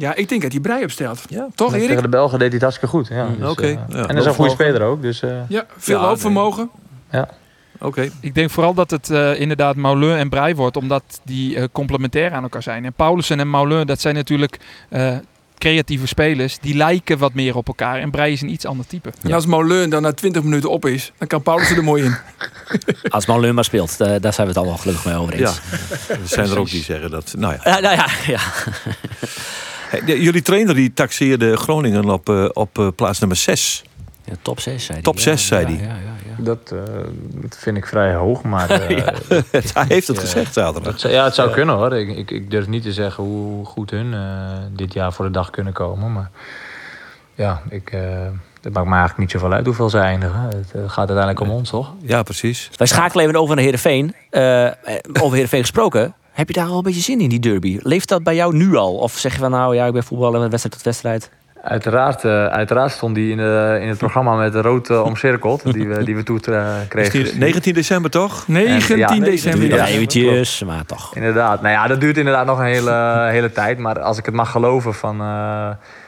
[0.01, 1.21] ja, ik denk dat hij brei opstelt.
[1.29, 1.87] Ja, Toch, Erik?
[1.87, 3.07] Tegen de Belgen deed hij het hartstikke goed.
[3.07, 3.95] Ja, mm, dus, okay, uh, ja.
[3.95, 5.01] En hij is een goede speler ook.
[5.01, 6.69] Dus, uh, ja, veel ja, loopvermogen.
[7.11, 7.21] Nee.
[7.21, 7.29] Ja.
[7.75, 7.85] Oké.
[7.85, 8.11] Okay.
[8.19, 12.31] Ik denk vooral dat het uh, inderdaad Mauleur en Brei wordt, omdat die uh, complementair
[12.31, 12.85] aan elkaar zijn.
[12.85, 15.15] En Paulussen en Mauleur, dat zijn natuurlijk uh,
[15.61, 16.57] creatieve spelers.
[16.59, 17.99] Die lijken wat meer op elkaar.
[17.99, 19.11] En Brei is een iets ander type.
[19.21, 22.15] En als Mauleur dan na 20 minuten op is, dan kan Paulussen er mooi in.
[23.09, 25.59] Als Mauleur maar speelt, daar zijn we het allemaal gelukkig mee over eens.
[26.07, 27.33] Ja, er zijn er ook die zeggen dat.
[27.37, 27.79] Nou ja.
[27.79, 28.41] nou ja, ja.
[30.05, 33.83] Jullie trainer die taxeerde Groningen op, uh, op uh, plaats nummer 6.
[34.25, 35.01] Ja, top 6 zei hij.
[35.01, 35.73] Top 6 ja, zei hij.
[35.73, 36.81] Ja, ja, ja, dat, uh,
[37.33, 38.67] dat vind ik vrij hoog, maar...
[39.73, 41.01] hij heeft het gezegd zaterdag.
[41.01, 41.93] Het, ja, het zou kunnen hoor.
[41.93, 44.15] Ik, ik, ik, durf niet te zeggen hoe goed hun
[44.75, 46.13] dit jaar voor de dag kunnen komen.
[46.13, 46.29] Maar
[47.35, 47.89] ja, ik,
[48.61, 50.41] het maakt me eigenlijk niet zoveel uit hoeveel ze eindigen.
[50.41, 51.93] Het gaat uiteindelijk om ons, toch?
[52.01, 52.69] Ja, precies.
[52.75, 54.15] Wij schakelen even over naar Heerenveen.
[55.19, 56.15] over Heerenveen gesproken.
[56.31, 57.79] Heb je daar al een beetje zin in, die derby?
[57.81, 58.95] Leeft dat bij jou nu al?
[58.95, 61.31] Of zeg je van nou ja, ik ben voetballen met wedstrijd tot wedstrijd?
[61.63, 65.73] Uiteraard, uh, uiteraard stond die in, de, in het programma met de rood uh, omcirkeld,
[65.73, 67.39] die we, die we toen uh, kregen.
[67.39, 68.47] 19 december toch?
[68.47, 69.67] 19 en, ja, december.
[69.67, 71.15] Ja, eventjes, maar toch.
[71.15, 71.61] Inderdaad.
[71.61, 73.77] Nou ja, dat duurt inderdaad nog een hele, hele tijd.
[73.77, 75.17] Maar als ik het mag geloven van,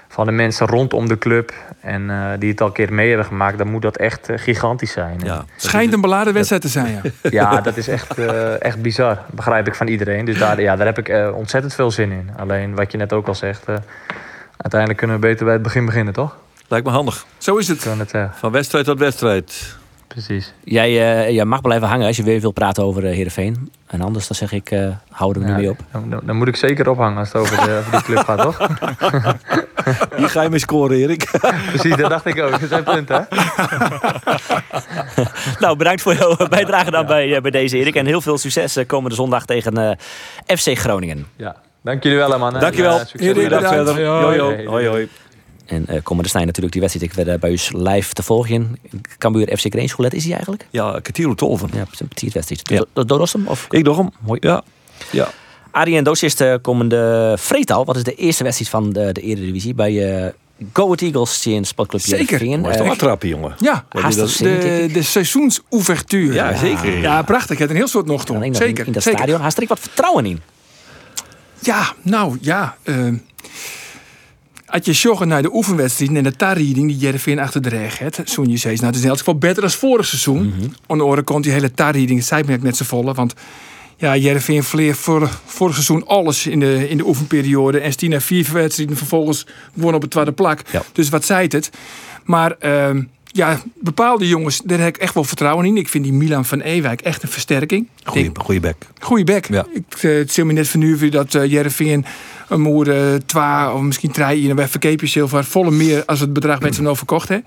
[0.07, 3.57] van de mensen rondom de club en die het al een keer mee hebben gemaakt,
[3.57, 5.19] dan moet dat echt gigantisch zijn.
[5.23, 5.45] Ja.
[5.55, 7.29] Schijnt een beladen wedstrijd te zijn, ja.
[7.39, 8.17] ja, dat is echt,
[8.59, 9.15] echt bizar.
[9.15, 10.25] Dat begrijp ik van iedereen.
[10.25, 12.29] Dus daar, ja, daar heb ik ontzettend veel zin in.
[12.37, 13.65] Alleen wat je net ook al zegt
[14.63, 16.37] uiteindelijk kunnen we beter bij het begin beginnen, toch?
[16.67, 17.25] Lijkt me handig.
[17.37, 17.83] Zo is het.
[17.83, 18.25] het uh...
[18.33, 19.77] Van wedstrijd tot wedstrijd.
[20.13, 20.53] Precies.
[20.63, 23.71] Jij, uh, jij mag blijven hangen als je weer wil praten over uh, Heerenveen.
[23.87, 25.77] En anders dan zeg ik, uh, hou er ja, nu mee op.
[25.91, 28.57] Dan, dan, moet ik zeker ophangen als het over, de, over die club gaat, toch?
[30.17, 31.29] Hier ga je mee scoren, Erik.
[31.73, 32.59] Precies, dat dacht ik ook.
[32.59, 33.37] Dat zijn punten, hè?
[35.65, 37.07] nou, bedankt voor jouw bijdrage dan ja.
[37.07, 37.95] bij, bij deze, Erik.
[37.95, 39.97] En heel veel succes komende zondag tegen
[40.45, 41.27] FC Groningen.
[41.35, 41.55] Ja.
[41.83, 42.53] Dank jullie wel, man.
[42.59, 42.97] Dankjewel.
[42.97, 44.05] Ja, Erik, Dag verder.
[44.07, 44.67] Hoi, hoi.
[44.67, 45.09] hoi, hoi.
[45.65, 48.77] En uh, komende snij natuurlijk die wedstrijd ik werd bij u live te volgen.
[49.17, 50.67] Cambuur FC Greens, hoe let is hij eigenlijk?
[50.69, 51.69] Ja, Katiel Tolven.
[51.73, 52.69] Ja, een petit wedstrijd.
[52.69, 52.85] Ja.
[52.93, 53.47] Do Dodos hem?
[53.47, 53.67] Of?
[53.69, 54.09] Ik doe hem.
[54.19, 54.39] Mooi.
[54.41, 54.63] Ja.
[55.11, 55.29] ja.
[55.71, 57.85] Arie en Doos is de komende vreetal.
[57.85, 59.73] Wat is de eerste wedstrijd van de, de Eredivisie?
[59.73, 60.27] Bij uh,
[60.73, 62.41] Go Ahead Eagles zien Sportclub Zeker.
[62.41, 63.53] Is Eh, toch wat trappen, jongen?
[63.57, 66.33] Ja, Ja, dat- de, de seizoensouvertuur.
[66.33, 66.97] Ja, zeker.
[66.97, 67.57] Ja, prachtig.
[67.57, 68.79] Heb een heel soort nog nog Zeker.
[68.79, 69.19] in, in dat zeker.
[69.19, 69.41] stadion.
[69.41, 70.41] Haast er ik wat vertrouwen in.
[71.63, 72.77] Ja, nou ja.
[72.83, 73.07] eh,
[74.65, 78.21] als je joggen naar de oefenwedstrijden en de tarrieding die Jereveen achter de reg heeft,
[78.23, 80.53] zo'n je zei, nou, het is in elk geval beter dan vorig seizoen.
[80.87, 83.33] Aan de andere kant, die hele tarrieding, het zei me net zo volle, want
[83.97, 88.49] ja, Jereveen verleer voor, vorig seizoen alles in de, in de oefenperiode en Stina vier
[88.53, 90.61] wedstrijden vervolgens won op het tweede plak.
[90.71, 90.83] Ja.
[90.91, 91.69] Dus wat zei het?
[92.23, 95.77] Maar ehm, ja, bepaalde jongens, daar heb ik echt wel vertrouwen in.
[95.77, 97.87] Ik vind die Milan van Ewijk echt een versterking.
[98.03, 98.75] Goeie, denk, goeie bek.
[98.99, 99.49] Goeie bek.
[99.49, 99.65] Ja.
[99.73, 102.05] Ik uh, het zie me net van nu dat uh, Jereveen
[102.49, 106.59] een moer twa of misschien drie in een verkeepje zilver volle meer als het bedrag
[106.59, 107.37] met z'n overkocht hè.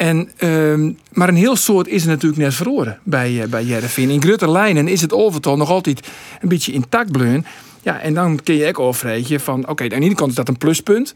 [0.00, 4.10] En, ehm, maar een heel soort is er natuurlijk net verloren bij, uh, bij Jereveen.
[4.10, 6.08] In grote lijnen is het overtal nog altijd
[6.40, 7.46] een beetje intact bleun.
[7.82, 10.36] Ja, en dan kun je ook overreden van, oké, okay, aan de ene kant is
[10.36, 11.14] dat een pluspunt.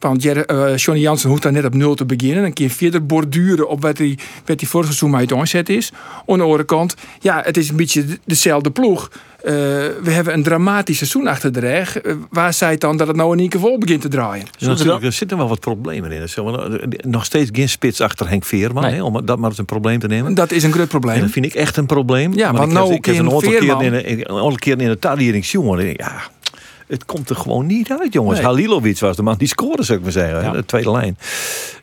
[0.00, 2.42] Want uh, Johnny Jansen hoeft daar net op nul te beginnen.
[2.42, 5.92] Dan kun je verder borduren op wat hij, wat hij vorig seizoen uit onzet is.
[6.26, 9.10] Aan de andere kant, ja, het is een beetje dezelfde ploeg.
[9.44, 9.52] Uh,
[10.02, 12.04] we hebben een dramatisch seizoen achter de rug.
[12.04, 14.46] Uh, waar zei het dan dat het nou in één keer vol begint te draaien?
[14.58, 16.28] Dus natuurlijk, er zitten wel wat problemen in.
[17.00, 19.04] Nog steeds geen spits achter Henk Veerman, nee.
[19.04, 20.34] om dat maar als een probleem te nemen.
[20.34, 21.14] Dat is een groot probleem.
[21.14, 22.34] En dat vind ik echt een probleem.
[22.34, 23.92] Ja, want ik nou heb, ik heb een aantal keer in,
[24.28, 25.94] een keer in de tardiering jongen.
[25.96, 26.22] Ja,
[26.90, 28.38] het komt er gewoon niet uit, jongens.
[28.38, 28.46] Nee.
[28.46, 30.42] Halilovic was de man die scoorde, zou ik maar zeggen.
[30.42, 30.52] Ja.
[30.52, 31.18] De tweede lijn.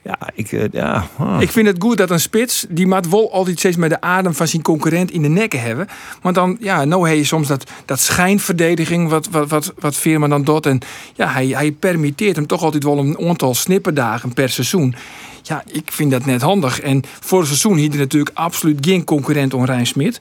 [0.04, 1.08] Ja, ik, ja.
[1.20, 1.38] Oh.
[1.40, 4.34] ik vind het goed dat een spits, die maat wel altijd steeds met de adem
[4.34, 5.88] van zijn concurrent in de nekken hebben.
[6.22, 10.30] Want dan, ja, nou heb je soms dat, dat schijnverdediging wat, wat, wat, wat Veerman
[10.30, 10.66] dan doet.
[10.66, 10.80] En
[11.14, 14.96] ja, hij, hij permitteert hem toch altijd wel een aantal snipperdagen per seizoen.
[15.48, 16.80] Ja, ik vind dat net handig.
[16.80, 20.20] En voor het seizoen hier natuurlijk absoluut geen concurrent om Rijn Smit.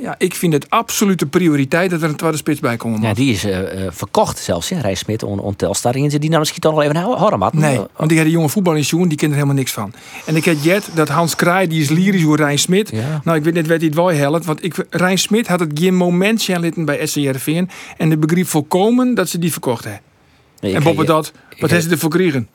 [0.00, 3.02] Ja, ik vind het absolute prioriteit dat er een tweede spits bij komt.
[3.02, 5.92] Ja, die is uh, uh, verkocht zelfs, hè, Rijn Smit, on, on Telstar.
[5.92, 7.54] Die nou misschien toch nog even horen, Matt.
[7.54, 9.92] Nee, want die had een jonge voetbalinstituut, die kent er helemaal niks van.
[10.26, 12.90] En ik heb Jet, dat Hans Kraai, die is lyrisch hoe Rijn Smit.
[12.90, 13.20] Ja.
[13.24, 14.44] Nou, ik weet net wat hij het wel helpt.
[14.44, 17.62] Want ik, Rijn Smit had het geen momentje litten bij SCRV.
[17.96, 20.02] En de begrip volkomen dat ze die verkocht hebben.
[20.60, 22.48] Nee, en boven dat, wat hebben ze ervoor gekregen?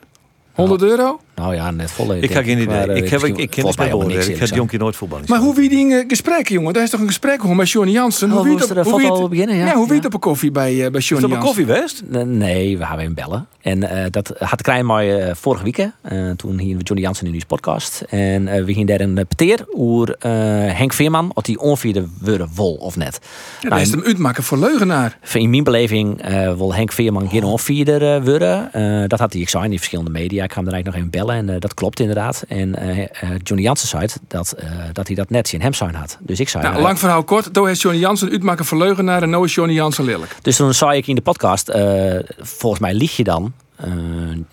[0.54, 1.20] 100 nou, euro?
[1.34, 2.24] Nou ja, net volledig.
[2.24, 2.66] Ik heb geen idee.
[2.66, 4.28] Maar, uh, ik, heb, ik, ik ken het bij niks.
[4.28, 5.24] Ik heb Jonkie nooit voetballen.
[5.28, 6.72] Maar hoe wie die uh, gesprekken, jongen?
[6.72, 8.30] Daar is toch een gesprek gewoon met Johnny Jansen?
[8.30, 9.66] Oh, hoe wie het, hoe wie beginnen, ja.
[9.66, 10.06] ja, hoe wie ja.
[10.06, 11.16] op een koffie bij, uh, bij Johnny Jansen?
[11.16, 12.02] Is dat een koffie best?
[12.26, 13.46] Nee, we hebben hem bellen.
[13.60, 15.78] En uh, dat had Krijn mooi uh, vorige week.
[16.12, 18.04] Uh, toen hier Johnny Jansen in uw podcast.
[18.08, 20.16] En we gingen daar een peteer over
[20.76, 21.30] Henk Veerman.
[21.34, 23.18] Of die onvierde worden wol of net.
[23.60, 25.18] Ja, nou, is hem uitmaken voor leugenaar.
[25.32, 26.22] In mijn beleving
[26.56, 28.70] wil Henk Veerman geen onvierder worden.
[29.08, 30.44] dat had hij ik in die verschillende media.
[30.44, 31.23] Ik ga hem er eigenlijk nog even bellen.
[31.32, 32.44] En dat klopt inderdaad.
[32.48, 33.06] En uh, uh,
[33.42, 36.18] Johnny Jansen zei dat, uh, dat hij dat net in hem zijn had.
[36.20, 36.64] Dus ik zei...
[36.64, 37.52] Nou, lang verhaal kort.
[37.52, 40.36] Toen heeft Johnny Jansen uitmaken voor leugenaar en nu is Johnny Jansen lelijk.
[40.42, 41.72] Dus toen zei ik in de podcast,
[42.38, 43.52] volgens mij lieg je dan,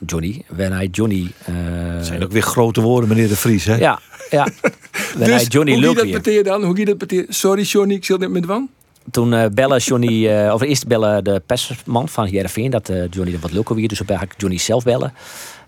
[0.06, 1.32] Johnny, wanneer hij Johnny...
[1.44, 3.76] Het zijn ook weer grote woorden, meneer De Vries, hè?
[3.76, 4.44] Ja, ja.
[5.18, 6.64] dus hij Johnny hoe dat beteer dan?
[6.64, 7.26] Hoe dat beteer?
[7.30, 8.70] Sorry Johnny, ik zit net met wan.
[9.12, 13.40] Toen uh, bellen Johnny, uh, of eerst bellen de persman van Jereveen, dat uh, Johnny
[13.40, 15.14] wat leuker weer, dus op eigenlijk Johnny zelf bellen.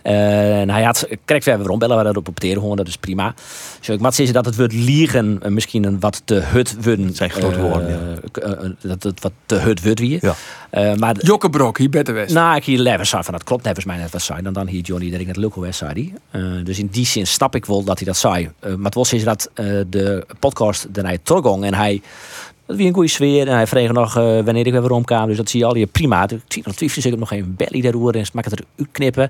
[0.04, 2.88] Uh, en hij had, kijk, we hebben waarom bellen we dat op opteren gewoon, dat
[2.88, 3.34] is prima.
[3.80, 7.06] Zo, ik moet zeggen dat het woord liegen uh, misschien een wat te hut worden.
[7.06, 7.90] Het zijn grote woorden,
[8.34, 8.48] ja.
[8.48, 10.36] uh, dat het wat te hut wordt weer.
[10.72, 10.96] Ja.
[10.96, 12.34] maar Jokkebrok, hier beter west.
[12.34, 14.42] Nou, ik hier leven zei van dat klopt nevens mij net wat zei.
[14.42, 16.64] Dan dan hier Johnny dat ik het leuke was zei hij.
[16.64, 18.52] dus in die zin snap ik wel dat hij dat zei.
[18.62, 19.50] maar het was is dat
[19.90, 22.02] de podcast daarna teruggang en hij
[22.76, 23.48] wie een goede sfeer.
[23.48, 25.28] En hij vreeg nog uh, wanneer ik weer waarom kwam.
[25.28, 26.24] Dus dat zie je al je prima.
[26.30, 29.30] Ik zie nog twijfels ik nog even belly daarover en maak het er knippen.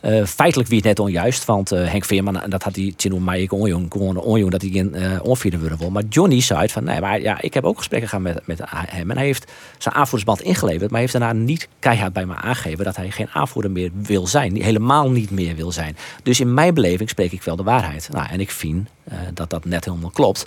[0.00, 1.44] Uh, feitelijk wie het net onjuist.
[1.44, 4.70] Want uh, Henk Veerman, dat had hij toen mij ik onjong, gewoon onjong dat hij
[4.70, 5.90] geen uh, onvierde wilde wil.
[5.90, 9.10] Maar Johnny zei van nee, maar ja, ik heb ook gesprekken gehad met, met hem.
[9.10, 10.80] En hij heeft zijn aanvoerdersband ingeleverd.
[10.80, 14.26] Maar hij heeft daarna niet keihard bij me aangegeven dat hij geen aanvoerder meer wil
[14.26, 14.62] zijn.
[14.62, 15.96] Helemaal niet meer wil zijn.
[16.22, 18.08] Dus in mijn beleving spreek ik wel de waarheid.
[18.12, 20.46] Nou, en ik vind uh, dat dat net helemaal klopt.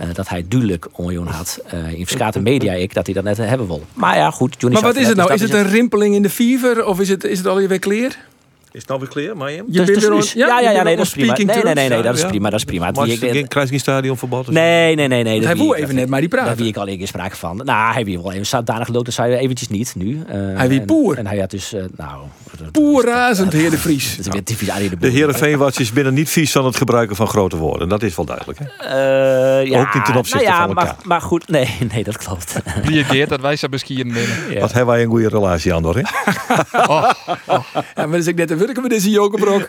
[0.00, 1.60] Uh, dat hij duidelijk onjoen had.
[1.74, 3.84] Uh, in verschillende media ik dat hij dat net hebben wil.
[3.94, 4.54] Maar ja, goed.
[4.58, 5.32] Johnny maar wat is het nou?
[5.32, 6.86] Is het een rimpeling in de fever?
[6.86, 8.16] Of is het, is het alweer weer clear?
[8.72, 11.06] Is het alweer clear, maar je dus, dus, dus, ja, ja, ja, ja, nee, dat
[11.06, 11.32] is prima.
[11.32, 12.90] Nee, nee, nee, nee, dat is prima, dat is prima.
[12.90, 14.50] Maar je krijgt geen stadionverbod?
[14.50, 15.44] Nee, nee, nee, nee.
[15.44, 16.48] Hij wil even net maar die praten.
[16.48, 17.60] Daar wie ik al in sprake van.
[17.64, 20.10] Nou, hij wil wel even zodanig geloot, dat zei hij eventjes niet nu.
[20.10, 21.18] Uh, hij wie poer.
[21.18, 22.20] En hij had dus, uh, nou...
[22.72, 24.16] Poer razend, heer de Vries.
[24.16, 27.88] De heren Veenwatjes binnen niet vies van het gebruiken van grote woorden.
[27.88, 28.64] Dat is wel duidelijk, hè?
[28.64, 30.84] Uh, ja, Ook niet ten opzichte nou ja, van elkaar.
[30.84, 32.56] Maar, maar goed, nee, nee, dat klopt.
[32.84, 34.60] Liegeert dat wij ze misschien binnen.
[34.60, 36.02] Wat hebben wij een goede relatie aan, hoor, hè?
[36.86, 37.10] oh.
[37.94, 39.68] Ja, maar dus ik net te werken met deze jokerbrok.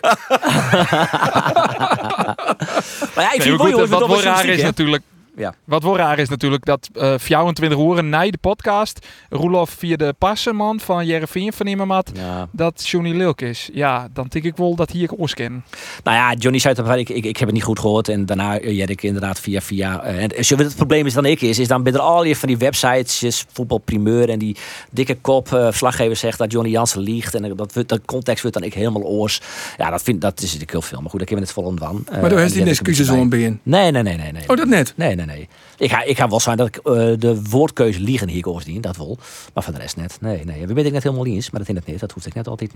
[3.14, 5.02] maar ja, ik vind nee, goed, wat wel raar is natuurlijk
[5.36, 5.54] Ja.
[5.64, 10.14] Wat wel raar is natuurlijk dat eh 24 uur na de podcast Roelof via de
[10.18, 12.48] passenman van Jereveen vernemen had Ja.
[12.52, 13.68] dat Johnny Lilk is.
[13.72, 15.64] Ja, dan denk ik wel dat hier ik oors ken.
[16.04, 18.08] Nou ja, Johnny zei het, ik, ik, ik heb het niet goed gehoord.
[18.08, 20.02] En daarna uh, ik inderdaad via via.
[20.02, 22.00] eh, en als je weet het probleem is dan ik is, is dan ben er
[22.00, 24.56] al je van die websites, voetbalprimeur en die
[24.90, 27.34] dikke kop eh, verslaggever zegt dat Johnny Jansen liegt.
[27.34, 29.40] En dat, dat context wordt dan ik helemaal oors.
[29.76, 31.00] Ja, dat, vind, dat is natuurlijk heel veel.
[31.00, 32.20] Maar goed, daar kunnen we het volgende van.
[32.20, 33.58] Maar heeft hij die heb excuses om bij.
[33.62, 34.42] Nee, nee, nee, nee, nee.
[34.46, 34.92] Oh, dat net?
[34.96, 35.48] Nee, nee, nee.
[35.76, 38.80] Ik ga, ik ga wel zijn dat ik eh, de woordkeuze liegen hier koos dien,
[38.80, 39.18] dat wel.
[39.54, 40.18] Maar voor de rest net.
[40.20, 40.66] Nee, nee.
[40.66, 42.00] We ben ik net helemaal eens, maar dat in het niet.
[42.00, 42.72] Dat hoeft ik net altijd.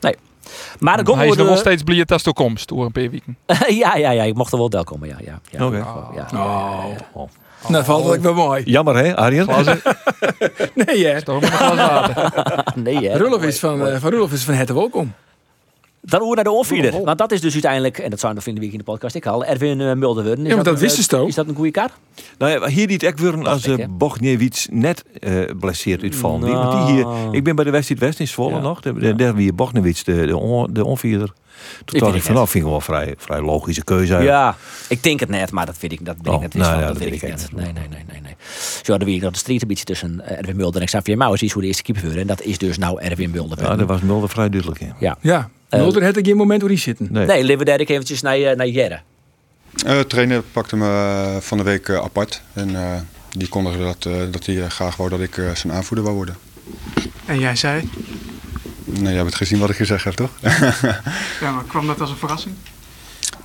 [0.00, 0.16] Nee.
[0.78, 2.92] Maar dan Hij komen is we nog wel steeds blij als de komst door een
[2.92, 3.38] paar weken.
[3.82, 4.22] ja, ja, ja.
[4.22, 5.16] Ik mocht er wel wel komen, ja.
[5.24, 5.76] ja, ja Oké.
[6.14, 6.28] Ja.
[7.12, 7.28] Oh.
[7.62, 8.62] Nou, dat valt ook wel mooi.
[8.64, 9.46] Jammer hè, Arjen?
[10.74, 11.22] Nee, hè?
[11.22, 12.32] Toch met een glas water.
[12.84, 13.18] Nee, hè.
[13.18, 15.14] Roelof is van, eh, van is van het welkom.
[16.08, 16.50] Dan hoe naar de.
[16.50, 16.58] Oh,
[16.94, 17.04] oh.
[17.04, 19.14] Want dat is dus uiteindelijk, en dat zou nog in de week in de podcast
[19.14, 20.44] ik al, Erwin uh, Mulder worden.
[20.44, 21.28] Is Ja, maar dat wisten ze eh, toch?
[21.28, 21.92] Is dat een goede kaart?
[22.38, 23.84] Nou ja, hier die het ook weer als uh?
[23.90, 26.40] Bogniewicz net eh blesseerd uitvallen.
[26.40, 27.20] Die- Want die Nou.
[27.24, 28.60] hier, ik ben bij de Wedstrijd West in Zwolle Ja.
[28.60, 28.80] nog.
[28.80, 31.26] Daar daar wie Bogniewicz de, de, on, de onvierder.
[31.28, 31.34] Toen
[31.86, 32.34] vind dacht ik ik van, net.
[32.42, 34.16] nou, vind ik wel vrij, vrij logische keuze.
[34.16, 34.56] Ja,
[34.88, 36.86] ik denk het net, maar dat weet ik, dat ben Oh, ik net nou ja,
[36.86, 37.48] dat dat weet ik net.
[37.52, 37.60] niet.
[37.62, 38.34] Nee, nee, nee, nee, nee.
[38.82, 41.42] Zo hadden we hier nog de street een beetje tussen Erwin Mulder en Xavier Mouwers.
[41.42, 42.18] Is hoe de eerste keeper.
[42.18, 43.62] En dat is dus nou Erwin Mulder.
[43.62, 44.92] Ja, daar was Mulder vrij duidelijk in.
[44.98, 45.16] ja.
[45.20, 47.08] Ja, Mulder had ik geen moment waar die zitten.
[47.10, 47.26] Nee.
[47.26, 49.00] Nee, leven we daar eventjes naar, eh, naar Jerre.
[49.86, 52.42] Eh, de trainer pakte me eh, van de week apart.
[52.52, 53.00] En eh,
[53.30, 56.36] die kondigde dat, eh, dat hij graag wou dat ik eh, zijn aanvoerder wou worden.
[57.26, 57.88] En jij zei?
[58.84, 60.30] Nee, jij hebt het gezien wat ik gezegd heb, toch?
[61.40, 62.54] Ja, maar kwam dat als een verrassing?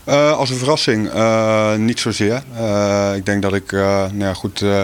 [0.03, 2.43] Eh, als een verrassing, eh, niet zozeer.
[2.55, 4.83] Eh, ik denk dat ik eh, nou ja, goed, eh,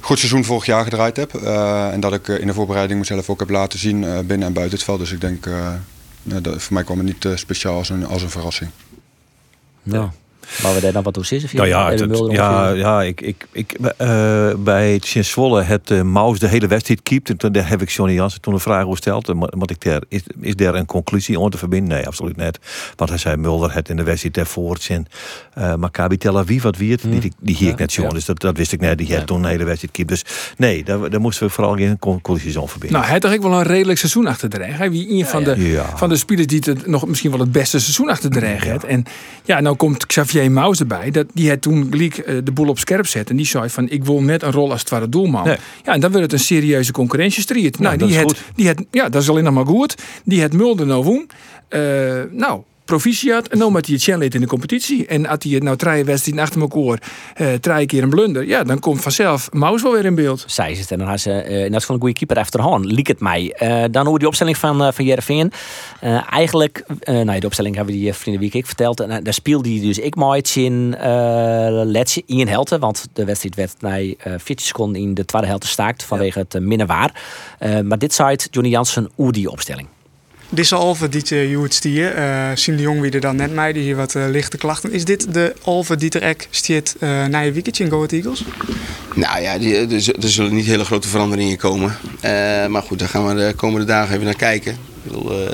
[0.00, 1.34] goed seizoen vorig jaar gedraaid heb.
[1.34, 4.52] Eh, en dat ik in de voorbereiding mezelf ook heb laten zien eh, binnen en
[4.52, 4.98] buiten het veld.
[4.98, 5.74] Dus ik denk, eh, nou,
[6.42, 8.70] voor mij kwam het niet eh, speciaal als een, als een verrassing.
[9.82, 10.10] Nou,
[10.62, 11.56] waar we daar dan wat over zitten.
[11.56, 15.90] Nou ja, het- het- ja, ja, ik, ik, ik, eh, bij het Sint Zwolle het
[15.90, 17.28] uh, Maus de hele wedstrijd keept.
[17.30, 19.28] En toen daar heb ik Johnny Jansen toen een vraag gesteld.
[19.28, 21.96] En Moet ik daar, is, is daar een conclusie om te verbinden?
[21.96, 22.58] Nee, absoluut niet.
[22.96, 25.06] Want hij zei Mulder het in de wedstrijd daarvoor zijn.
[25.58, 28.14] Uh, Maccabi Tel Aviv, wat wie het, die, die, die hier ik net jongen.
[28.14, 28.98] Dus dat, dat wist ik net.
[28.98, 30.08] Die had toen een hele wedstrijd keept.
[30.08, 30.24] Dus
[30.56, 32.98] nee, daar, daar moesten we vooral geen conclusies om verbinden.
[32.98, 34.76] Nou, hij had toch ook wel een redelijk seizoen achter de rug.
[34.76, 35.96] Hij wie een van de, Ja.
[35.96, 38.84] van de spelers die het nog misschien wel het beste seizoen achter de rug had.
[38.84, 39.04] En
[39.44, 41.10] ja, nou komt Xavier Maus erbij.
[41.10, 43.30] Dat, die had toen gelijk eh, de boel op scherp zet.
[43.30, 45.44] En die zei van, ik wil net een rol als het ware doelman.
[45.44, 45.56] Nee.
[45.84, 47.78] Ja, en dan werd het een serieuze concurrentiestrijd.
[47.78, 48.42] nou, dat die goed.
[48.54, 49.94] die had, ja, dat is alleen nog maar goed.
[50.24, 51.30] Die had Mulder nou woen.
[51.68, 51.80] Eh,
[52.30, 53.48] nou, proficiat.
[53.48, 55.06] En dan moet hij het in de competitie.
[55.06, 57.02] En als hij het nou drie wedstrijden achter elkaar
[57.34, 58.46] eh drie keer een blunder.
[58.46, 60.44] Ja, dan komt vanzelf Maus wel weer in beeld.
[60.46, 63.20] Zij is het en dan had ze uh, van een goede keeper achterhand, liek het
[63.20, 63.56] mij.
[63.62, 65.52] Uh, dan hoe die opstelling van, uh, van Jereveen.
[66.04, 69.00] Uh, eigenlijk, uh, nou, de opstelling hebben die vrienden week ik verteld.
[69.00, 71.00] En uh, daar speelde hij dus ik mooi in uh,
[71.84, 72.78] Letje in Helte.
[72.78, 76.54] Want de wedstrijd werd na uh, 40 seconden in de tweede helte staakt vanwege het
[76.54, 77.22] uh, minder waar.
[77.60, 79.88] Uh, maar dit zei Johnny Jansen hoe die opstelling.
[80.48, 83.82] Deze Alve die je stier, uh, Sien de Jong wie er dan net mij, die
[83.82, 84.92] hier wat uh, lichte klachten.
[84.92, 88.44] Is dit de Alve die er ek stiert uh, na je weekendje in Go Eagles?
[89.14, 91.96] Nou ja, die, er, er, zullen niet hele grote veranderingen komen.
[92.68, 94.72] Maar goed, daar gaan we de komende dagen even naar kijken.
[94.72, 95.48] Ik bedoel,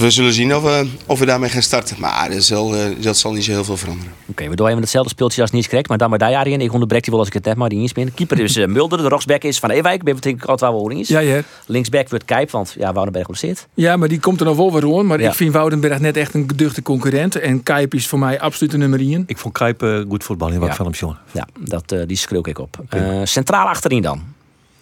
[0.00, 1.96] we zullen zien of we, of we daarmee gaan starten.
[2.00, 4.12] Maar dat zal, uh, dat zal niet zo heel veel veranderen.
[4.20, 5.88] Oké, okay, we doen even hetzelfde speeltje als Niels Krek.
[5.88, 6.60] Maar dan maar daar Arjen.
[6.60, 8.14] Ik onderbreek die wel als ik het net maar die eens ben.
[8.14, 8.98] Keeper is uh, Mulder.
[8.98, 10.02] De rechtsback is Van Ewijk.
[10.02, 11.08] Ben ik altijd wel eens.
[11.08, 11.42] Ja, ja.
[11.66, 13.66] Linksback wordt Kijp, want ja, Woudenberg zit.
[13.74, 15.06] Ja, maar die komt er nog wel weer rond.
[15.08, 15.28] Maar Ja.
[15.28, 17.36] ik vind Woudenberg net echt een geduchte concurrent.
[17.36, 19.24] En Kijp is voor mij absoluut een nummer 1.
[19.26, 20.74] Ik vond uh, goed voetbal in wat Ja.
[20.74, 21.18] van hem jongen.
[21.32, 22.78] Ja, dat, uh, die schreeuw ik op.
[22.94, 24.22] Uh, centraal achterin dan.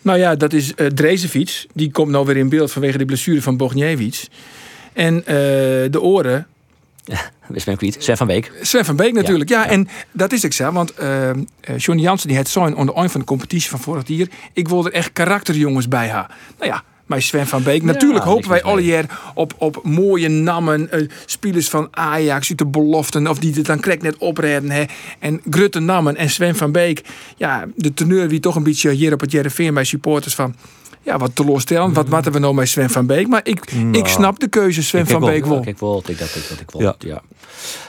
[0.03, 1.67] Nou ja, dat is uh, Drezefiets.
[1.73, 4.27] Die komt nou weer in beeld vanwege de blessure van Bogniewicz.
[4.95, 5.25] En uh,
[5.91, 6.47] de oren.
[7.49, 7.97] Wist ik niet.
[7.99, 8.53] Sven van Beek.
[8.61, 9.51] Sven van Beek natuurlijk.
[9.51, 10.73] Ja, ja, en dat is ik zo.
[10.73, 11.31] Want uh,
[11.77, 14.27] Johnny Jansen die had zo'n onder een van de competitie van vorig jaar.
[14.53, 16.31] Ik wil er echt karakterjongens bij ha.
[16.59, 17.83] Nou ja, maar Sven van Beek.
[17.83, 20.89] Natuurlijk Ja, hopen wij alle jaar op, op mooie namen.
[20.93, 23.27] Uh, spelers van Ajax uit de beloften.
[23.27, 24.71] Of die het dan krek net opredden.
[24.71, 24.85] Hè.
[25.19, 26.17] En Grutte namen.
[26.17, 27.03] En Sven van Beek.
[27.37, 30.55] Ja, de teneur wie toch een beetje hier op het Jereveen bij supporters van...
[31.05, 31.95] Ja, wat teleurstellend.
[31.95, 33.29] Wat matten we nou met Sven van Beek?
[33.29, 35.21] Maar ik, Nou, ik snap de keuze Sven ik van.
[35.21, 35.67] Beek wel.
[35.67, 36.81] Ik wil, ik dat ik dat ik wil.
[36.81, 36.95] Ja.
[36.99, 37.23] Ja.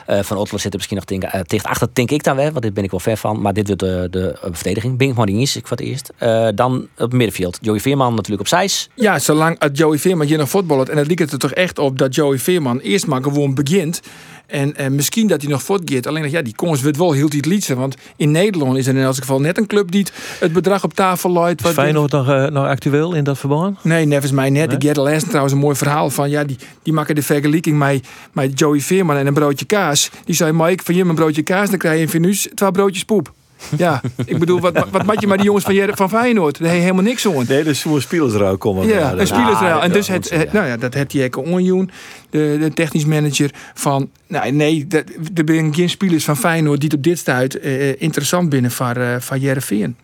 [0.09, 2.51] Uh, van Otlo zit er misschien nog tegen, uh, tegen achter, denk ik dan wel,
[2.51, 3.41] want dit ben ik wel ver van.
[3.41, 4.97] Maar dit wordt de, de verdediging.
[4.99, 6.11] Niet eens, ik voor het eerst.
[6.19, 7.57] Uh, dan op middenveld.
[7.61, 8.89] Joey Veerman natuurlijk op zijs.
[8.95, 10.89] Ja, zolang het Joey Veerman hier nog voetballt.
[10.89, 14.01] En het lijkt er toch echt op dat Joey Veerman eerst maar gewoon begint.
[14.47, 16.07] En, en misschien dat hij nog voortgeeft.
[16.07, 17.77] Alleen dat ja, die kans wordt wel heel iets liedsen.
[17.77, 20.05] Want in Nederland is er in elk geval net een club die
[20.39, 21.65] het bedrag op tafel luidt.
[21.65, 23.83] Is Feyenoord nog, uh, nog actueel in dat verband?
[23.83, 24.67] Nee, nevens mij net.
[24.67, 24.77] Nee?
[24.77, 26.29] Ik had laatst trouwens een mooi verhaal van.
[26.29, 30.09] Ja, die, die maken de vergelijking met, met Joey Veerman en een broodje kaas.
[30.25, 33.05] Die zei, Mike, van je een broodje kaas, dan krijg je in Venus twee broodjes
[33.05, 33.33] poep.
[33.77, 36.59] Ja, ik bedoel, wat, wat, maak je maar die jongens van, van Feyenoord?
[36.59, 37.45] Daar helemaal niks aan.
[37.47, 38.87] Nee, dus zo'n spelersruil komen.
[38.87, 39.81] Ja, een spelersruil.
[39.81, 41.89] En ja, dus dat het, nou ja, dat heeft die Ekke Onjoen,
[42.29, 44.09] de, de technisch manager van...
[44.27, 48.01] Nou, nee, dat, er zijn geen spelers van Feyenoord die het op dit stuit eh,
[48.01, 49.95] interessant binnen van, eh van Jereveen.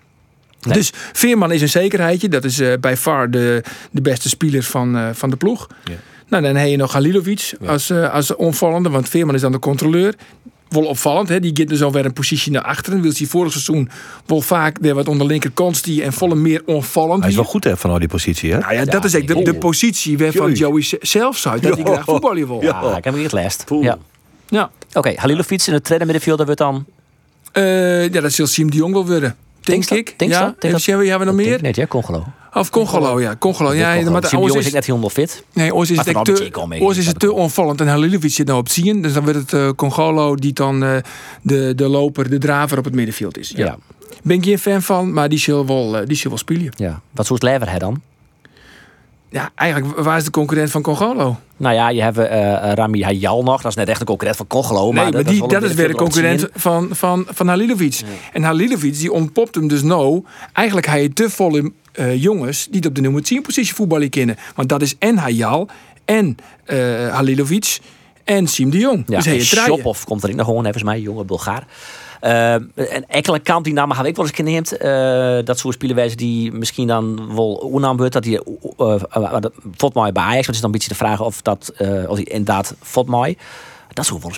[0.61, 0.73] Nee.
[0.73, 2.29] Dus Veerman is een zekerheidje.
[2.29, 5.67] Dat is eh bij far de, de beste speler van, eh, van de ploeg.
[5.83, 5.93] Ja.
[6.27, 8.89] Nou, dan heb je nog Halilovic als, eh, als onvallende.
[8.89, 10.15] Want Veerman is dan de controleur.
[10.71, 11.39] Wel opvallend, hè?
[11.39, 13.01] die gaat dus alweer een positie naar achteren.
[13.01, 13.89] Wil hij vorig seizoen
[14.25, 17.19] wel vaak weer wat onder linkerkant stie en volle meer onvallend.
[17.19, 18.59] Hij is wel goed hè, van al die positie, hè?
[18.59, 20.51] Nou ja, dat is echt de, de positie waarvan.
[20.51, 21.59] Joey zelf zou.
[21.59, 22.61] Dat hij graag voetballen wil.
[22.61, 23.65] Ja, ik heb hem niet last.
[23.81, 23.97] Ja.
[24.47, 24.71] Ja.
[24.93, 26.85] Oké, Halilovic in het tweede middenvelder wordt dan...
[27.51, 29.35] Eh, ja, dat zal Siem de Jong wel worden.
[29.61, 30.13] Denk ik.
[30.17, 30.39] Denk ja.
[30.39, 30.61] dat?
[30.61, 30.85] Denk En dat?
[30.85, 31.61] hebben we nog meer?
[31.61, 32.25] Nee, ja, Congolo.
[32.53, 33.35] Of Congolo, ja.
[33.35, 33.73] Congolo.
[33.73, 35.43] Ja, maar de de oors is is, net helemaal fit.
[35.53, 37.81] nee, oors is het te, mee, oors is dat het te onvallend.
[37.81, 39.01] En Halilovic zit nou op zien.
[39.01, 40.95] Dus dan wordt het eh, Congolo die dan eh,
[41.41, 43.53] de, de loper, de draver op het middenveld is.
[43.55, 43.65] Ja.
[43.65, 43.77] Ja.
[44.23, 46.73] Ben ik geen fan van, maar die zal wel, eh, die zal wel spelen.
[46.77, 47.01] ja.
[47.11, 48.01] Wat het lever hij dan?
[49.29, 51.37] Ja, eigenlijk, waar is de concurrent van Congolo?
[51.57, 53.61] Nou ja, je hebt eh, Rami Hayal nog.
[53.61, 54.91] Dat is net echt een concurrent van Congolo.
[54.91, 58.01] Nee, maar, dat, die, dat een is weer de concurrent van, van, van Halilovic.
[58.33, 60.23] En Halilovic die ontpopt hem dus nou.
[60.53, 64.09] Eigenlijk hij je te volle eh, jongens die het op de nummer 10 positie voetballen
[64.09, 64.37] kennen.
[64.55, 65.67] Want dat is en Hayal
[66.05, 67.79] en eh Halilovic
[68.23, 69.03] en Siem de Jong.
[69.07, 69.49] Ja, dus.
[69.49, 71.67] Shopov komt erin nog gewoon, volgens mij, jonge Bulgaar.
[72.19, 74.77] Eh, en enkele kant die namen heb ik wel eens geneemd.
[74.77, 78.13] eh dat soort spelerwijzen die misschien dan wel onaam wordt.
[78.13, 78.39] Dat die
[78.79, 79.35] uh,
[79.75, 80.45] Fotmoy bij Ajax.
[80.45, 81.73] Want het is dan een beetje de vraag of dat
[82.07, 83.37] of die inderdaad Fotmoy.
[83.93, 84.35] Dat is ook wel een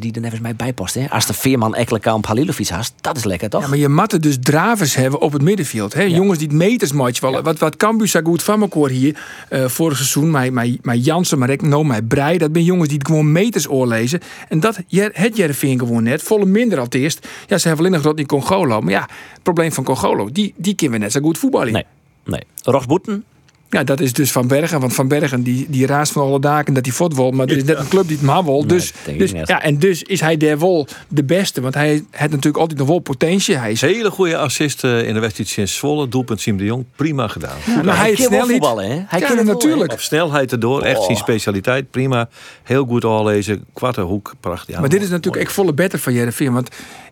[0.00, 0.94] die er nevens mij bij past.
[0.94, 1.06] Hè?
[1.10, 3.62] Als de Veerman Ekkelenkamp Halilovic haast, dat is lekker toch?
[3.62, 5.94] Ja, maar je matte dus dravers hebben op het middenveld.
[5.94, 6.02] Hè?
[6.02, 7.42] Jongens die het metersmatch vallen.
[7.42, 7.76] Wat, wat
[8.24, 9.18] goed van elkaar hier.
[9.48, 12.38] eh, vorig seizoen, met, met, met Jansen, maar ik nou met Brei.
[12.38, 14.20] Dat zijn jongens die het gewoon meters oorlezen.
[14.48, 16.22] En dat je- het Jereveen gewoon net.
[16.22, 17.26] Volle minder al het eerst.
[17.46, 18.80] Ja, ze hebben alleen nog dat die Congolo.
[18.80, 21.72] Maar ja, het probleem van Congolo, die, die kunnen we net zo goed voetballen.
[21.72, 21.84] Nee.
[22.24, 22.42] Nee.
[22.62, 23.24] Ross Boeten,
[23.70, 24.80] Ja, dat is dus Van Bergen.
[24.80, 27.30] Want Van Bergen die, die raast van alle daken dat hij fot wil.
[27.30, 28.66] Maar er is net een club die het maar wil.
[28.66, 31.60] Dus, dus, ja, en dus is hij daar wel de beste.
[31.60, 33.56] Want hij heeft natuurlijk altijd nog wel potentie.
[33.56, 36.08] Hij is Hele goede assist eh, in de wedstrijd sinds Zwolle.
[36.08, 36.84] Doelpunt Siem de Jong.
[36.96, 37.56] Prima gedaan.
[37.84, 38.50] maar hij wel snelheid.
[38.50, 39.02] voetballen, hè?
[39.06, 39.92] Hij Ja, kan het natuurlijk.
[39.92, 40.82] Op snelheid erdoor.
[40.82, 41.90] Echt zijn specialiteit.
[41.90, 42.28] Prima.
[42.62, 43.64] Heel goed aanlezen.
[43.72, 44.34] Kwarte hoek.
[44.40, 44.74] Prachtig.
[44.74, 46.52] Ja, Maar dit is natuurlijk echt volle better van Jereveen.
[46.52, 46.68] Want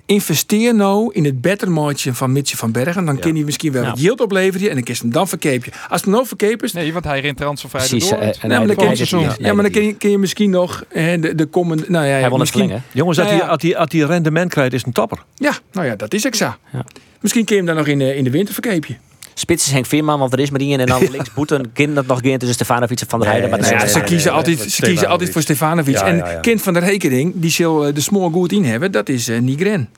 [0.07, 3.05] investeer nou in het bettermaatje van Mitje van Bergen.
[3.05, 3.89] Dan kan hij misschien wel Ja.
[3.89, 4.69] wat yield opleveren.
[4.69, 5.73] En dan kun je hem dan verkepen.
[5.89, 6.73] Als het nou verkepen is...
[6.73, 8.09] Nee, want hij rent transfervrij Precies.
[8.09, 8.19] door.
[8.19, 10.11] eh, en hij- maar dan hij kun je, nee, ja, maar dan kun je, kun
[10.11, 11.85] je misschien nog hè, de, de komende...
[11.89, 12.85] Nou ja, Hij wil het misschien, verlengen.
[12.93, 13.77] Jongens, als Nou hij ja.
[13.79, 15.19] als die, rendement krijgt, is het een topper.
[15.35, 16.59] Ja, nou ja, dat is exact.
[16.73, 16.85] Ja.
[17.21, 18.99] Misschien kun je hem dan nog in de, in de winter verkepen.
[19.35, 21.73] Spits is Henk Veerman, want er is maar die en dan links Boeten.
[21.73, 23.51] Kind dat nog geen tussen Stefanovic en Van der Heijden.
[23.51, 25.95] ja, is- ze nee, kiezen, nee, altijd, nee, ze kiezen altijd voor Stefanovic.
[25.95, 26.41] Ja, en ja, ja.
[26.41, 28.93] kind van de rekening, die zal eh, de small goed in hebben.
[28.93, 29.89] Dat is eh Nigren.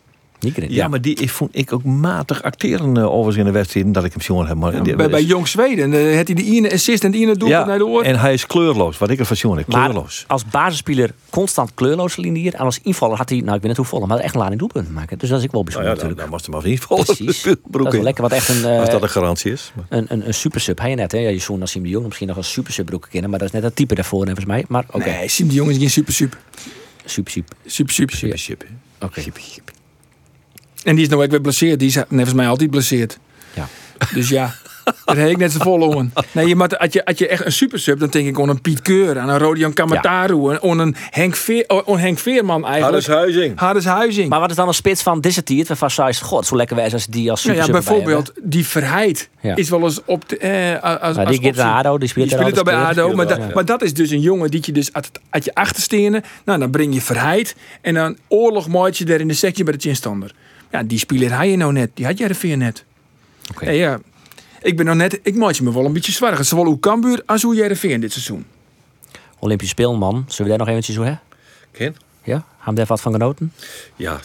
[0.68, 3.94] Ja, maar die ik vond ik ook matig acteren uh, overigens in de wedstrijd.
[3.94, 4.56] Dat ik hem jongen heb.
[4.56, 7.36] Maar die- bij, bij Jong Zweden uh, had hij de ene assist en de ene
[7.36, 8.02] doel ja, naar de oor.
[8.02, 8.98] en hij is kleurloos.
[8.98, 10.24] Wat ik ervan jongen, Maar kleurloos.
[10.26, 12.54] als basisspeler constant kleurloos linieer.
[12.54, 14.58] En als invaller had hij, nou ik weet niet hoe vol, maar echt een lading
[14.58, 15.18] doelpunten maken.
[15.18, 16.20] Dus dat is ik wel Nou bijzonder ja, dan, natuurlijk.
[16.20, 17.04] dan moest hem maar niet vallen.
[17.04, 17.42] Precies.
[17.76, 19.72] Dat is wel lekker, wat echt een, eh, Als dat een garantie is.
[19.76, 20.78] Maar- een, een, een supersub.
[20.78, 21.18] Hij net, hè?
[21.18, 23.30] Ja, je zoon Nassim de Jong misschien nog een supersub broeken kennen.
[23.30, 24.64] Maar dat is net dat type daarvoor, volgens mij.
[24.68, 26.38] Maar oké, Nee, Siem de Jong is geen super super.
[27.04, 27.56] super, super.
[27.66, 27.94] Super
[28.38, 28.66] super.
[28.68, 28.74] Ja.
[28.98, 29.06] Hè.
[29.06, 29.22] Oké.
[30.86, 31.78] En die is nou ook weer blesseerd.
[31.78, 33.18] Die is volgens mij altijd blesseerd.
[33.54, 33.68] Ja.
[34.14, 34.54] Dus ja,
[35.04, 36.12] dat heb ik net zo vol om.
[36.32, 38.48] Nee, je moet, als, je, als je echt een super sub, dan denk ik aan
[38.48, 42.66] een Piet Keur, aan een Rodion Kamataru, aan aan een Henk, Veer, aan Henk Veerman
[42.66, 43.06] eigenlijk.
[43.06, 43.58] Harris Huizing.
[43.58, 44.28] Harris Huizing.
[44.28, 45.68] Maar wat is dan een spits van Dissertiert?
[45.68, 48.66] Waarvan zei je, god, zo lekker wijs als die als Nou super ja, bijvoorbeeld die
[48.66, 49.56] Verheid Ja.
[49.56, 50.36] is wel eens op de.
[50.38, 52.74] Eh, als, als Nou, die gaat naar ADO, die speelt die er speelt al bij
[52.74, 52.92] ADO.
[52.92, 53.14] speelt.
[53.14, 53.36] Maar, Ja.
[53.36, 56.22] dat- maar dat is dus een jongen die je dus uit, het- uit je achterstenen.
[56.44, 57.56] Nou, dan breng je Verheid.
[57.80, 60.30] En dan oorlog je daar in de sectie bij de chinstander.
[60.70, 61.90] Ja, die speler had je nou net.
[61.94, 62.84] Die had jij er veer net.
[63.50, 63.64] Oké.
[63.64, 63.98] Nee, ja.
[64.62, 65.20] Ik ben nog net.
[65.22, 66.44] Ik maak je me wel een beetje zwaar.
[66.44, 68.46] Zowel hoe Cambuur als hoe jij er veer dit seizoen.
[69.38, 70.24] Olympisch speelman.
[70.28, 71.14] Zullen we daar nog eventjes zo hè?
[71.70, 71.96] Ken?
[72.22, 72.44] Ja?
[72.58, 73.52] Gaan we daar wat van genoten?
[73.96, 74.20] Ja.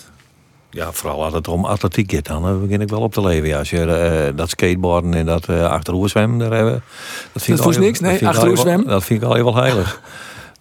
[0.70, 3.48] Ja, vooral als het om atletiek gaat, dan eh, begin ik wel op te leven.
[3.48, 6.84] Ja, als je eh, dat skateboarden en dat uh, achteroerzwemmen, daar hebben,
[7.32, 8.88] dat vind Dat ik al- niks, nee, achteroerzwemmen?
[8.88, 10.02] Dat vind ik al heel wel heilig.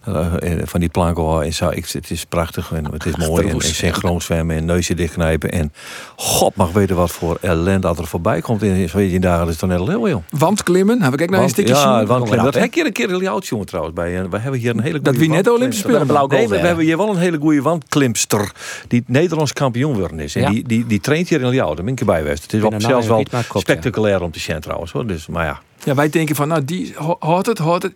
[0.01, 0.33] Eh,
[0.63, 3.47] van die planken, en zo, ik, het is prachtig en het is mooi.
[3.47, 5.51] En, synchroon zwemmen en neusje dichtknijpen.
[5.51, 5.73] En
[6.15, 9.39] god mag weten wat voor ellende dat er voorbij komt in zo'n dagen.
[9.39, 10.23] Dat is toch net heel joh.
[10.29, 11.01] Wandklimmen.
[11.01, 12.07] Heb ik ook nog een stukje ja, zien.
[12.07, 12.45] wandklimmen.
[12.45, 14.17] Dat heb je een keer een oud jongen trouwens bij.
[14.17, 16.27] En we hebben hier een hele goede Dat wie net Olympische Spelen.
[16.27, 18.51] Nee, we, hebben hier wel een hele goede wandklimster
[18.87, 20.35] die Nederlands kampioen worden is.
[20.35, 20.49] En Ja.
[20.49, 22.43] die, die, die traint hier in Ljouwen, daar ben ik erbij geweest.
[22.43, 24.91] Het is nou zelfs wel spectaculair om te zien trouwens.
[24.91, 25.07] Hoor.
[25.07, 25.59] Dus, maar ja.
[25.83, 27.93] Ja, wij denken van, nou, die ho- hoort het, hoort het.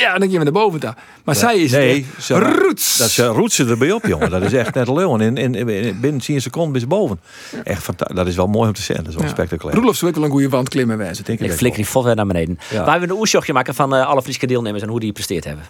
[0.00, 0.96] ja, dan gaan we naar boven daar.
[1.24, 2.96] Maar zij is Nee, ze, roots.
[2.96, 4.30] dat ze roetsen erbij op, jongen.
[4.30, 5.20] Dat is echt net leeuwen.
[5.20, 7.20] In, in, in, binnen 10 seconden is ze boven.
[7.64, 8.96] Echt fanta- Dat is wel mooi om te zien.
[8.96, 9.30] Dat is wel Ja.
[9.30, 9.76] spectaculair.
[9.76, 11.24] Roelof ook wel een goede wand klimmen wijzen.
[11.24, 12.58] Denk Ik ook flikker die vol weer naar beneden.
[12.70, 12.82] Ja.
[12.82, 15.64] Wij hebben een oersjochtje maken van eh, alle Friese deelnemers en hoe die presteerd hebben.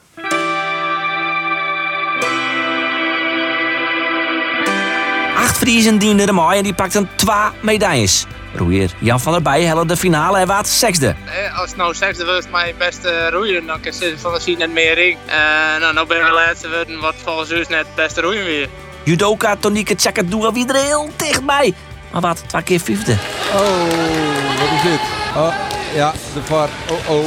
[5.36, 8.26] Acht Friesen dienden de mooi en die pakten twee medailles.
[8.56, 11.06] Roeier Jan van der Bijen helde de finale en waard zesde.
[11.06, 14.58] Eh, als het nou zesde wordt mijn beste roeien, dan kan ze van de zien
[14.58, 15.18] net meer ring.
[15.26, 18.68] En nou, nou ben we laatste worden, wat volgens ons net het beste roeien weer.
[19.02, 21.74] Judoka Tonieke Tjakadua weer er heel dichtbij.
[22.12, 23.12] Maar wat twee keer vijfde.
[23.54, 25.00] Oh, wat is dit?
[25.36, 25.54] Oh,
[25.94, 26.68] ja, de VAR.
[26.90, 27.26] Oh, oh.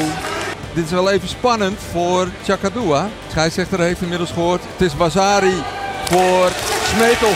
[0.73, 3.03] Dit is wel even spannend voor Chakadua.
[3.03, 4.61] De scheidsrechter heeft inmiddels gehoord.
[4.71, 5.63] Het is Bazari
[6.09, 6.49] voor
[6.93, 7.34] Smetel.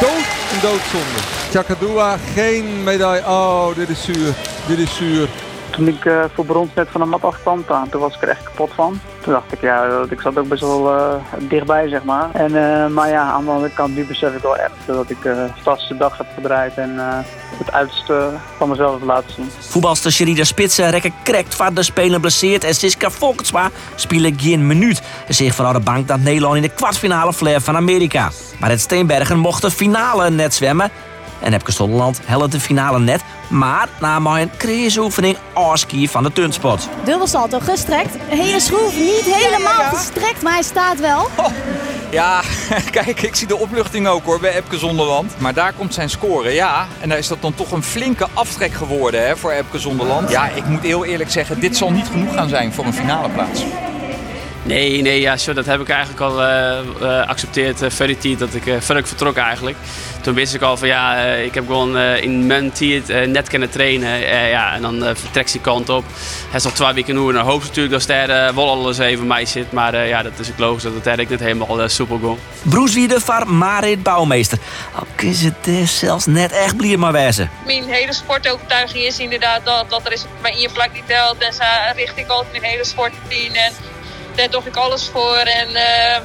[0.00, 1.20] Dood doodzonde.
[1.50, 3.22] Chakadua, geen medaille.
[3.26, 4.34] Oh, dit is zuur.
[4.66, 5.28] Dit is zuur.
[5.74, 8.28] Toen ik eh, voor brons net van de mat afkwam, toen toen was ik er
[8.28, 9.00] echt kapot van.
[9.20, 12.30] Toen dacht ik, ja, ik zat ook best wel eh, dichtbij, zeg maar.
[12.32, 15.24] En, eh, maar ja, aan de andere kant, nu besef ik wel echt dat ik
[15.24, 16.90] een fantastische dag heb gedraaid en
[17.58, 19.50] het uiterste van mezelf heb laten zien.
[19.58, 25.02] Voetbalster Sherida Spitsen rekken krekt van de speler blesseerd en Siska Volkensma spelen geen minuut.
[25.26, 28.30] En zich vanuit de bank dat Nederland in de kwartfinale flair van Amerika.
[28.60, 30.90] Maar het Steenbergen mocht de finale net zwemmen.
[31.44, 33.22] En Epke Zonderland helde de finale net.
[33.48, 36.88] Maar na maar een crazy-oefening afski van de tunspot.
[37.04, 38.16] Dubbelsalto gestrekt.
[38.28, 41.28] Hele schroef niet helemaal gestrekt, maar hij staat wel.
[42.10, 42.42] Ja,
[42.90, 45.32] kijk, ik zie de opluchting ook hoor bij Epke Zonderland.
[45.38, 46.86] Maar daar komt zijn score, ja.
[47.00, 50.30] En daar is dat dan toch een flinke aftrek geworden hè, voor Epke Zonderland.
[50.30, 53.28] Ja, ik moet heel eerlijk zeggen, dit zal niet genoeg gaan zijn voor een finale
[53.28, 53.64] plaats.
[54.64, 58.38] Nee, nee, ja, zo, dat heb ik eigenlijk al eh, eh, geaccepteerd uh, die tijd
[58.38, 59.76] dat ik, uh, vertrok eigenlijk.
[60.20, 63.26] Toen wist ik al van ja, uh, ik heb gewoon uh, in mijn tijd uh,
[63.26, 64.18] net kunnen trainen.
[64.48, 66.04] ja, en dan vertrekt die kant op.
[66.48, 69.26] Hij is al twee weken nu en dan hoop natuurlijk dat daar wel alles even
[69.26, 69.72] mij zit.
[69.72, 72.70] Maar ja, dat is ook logisch dat het eigenlijk niet helemaal soepel gaat.
[72.70, 74.58] Broeswiede van Marit Bouwmeester.
[74.94, 77.50] Al is het zelfs net echt blier maar wezen.
[77.64, 81.38] Mijn hele sportovertuiging is inderdaad dat, dat er is maar één plek niet telt.
[81.38, 81.62] En zo
[81.96, 83.54] richt ik altijd mijn hele sport in.
[83.54, 83.72] En
[84.36, 85.36] daar doe ik alles voor.
[85.36, 86.18] En uh,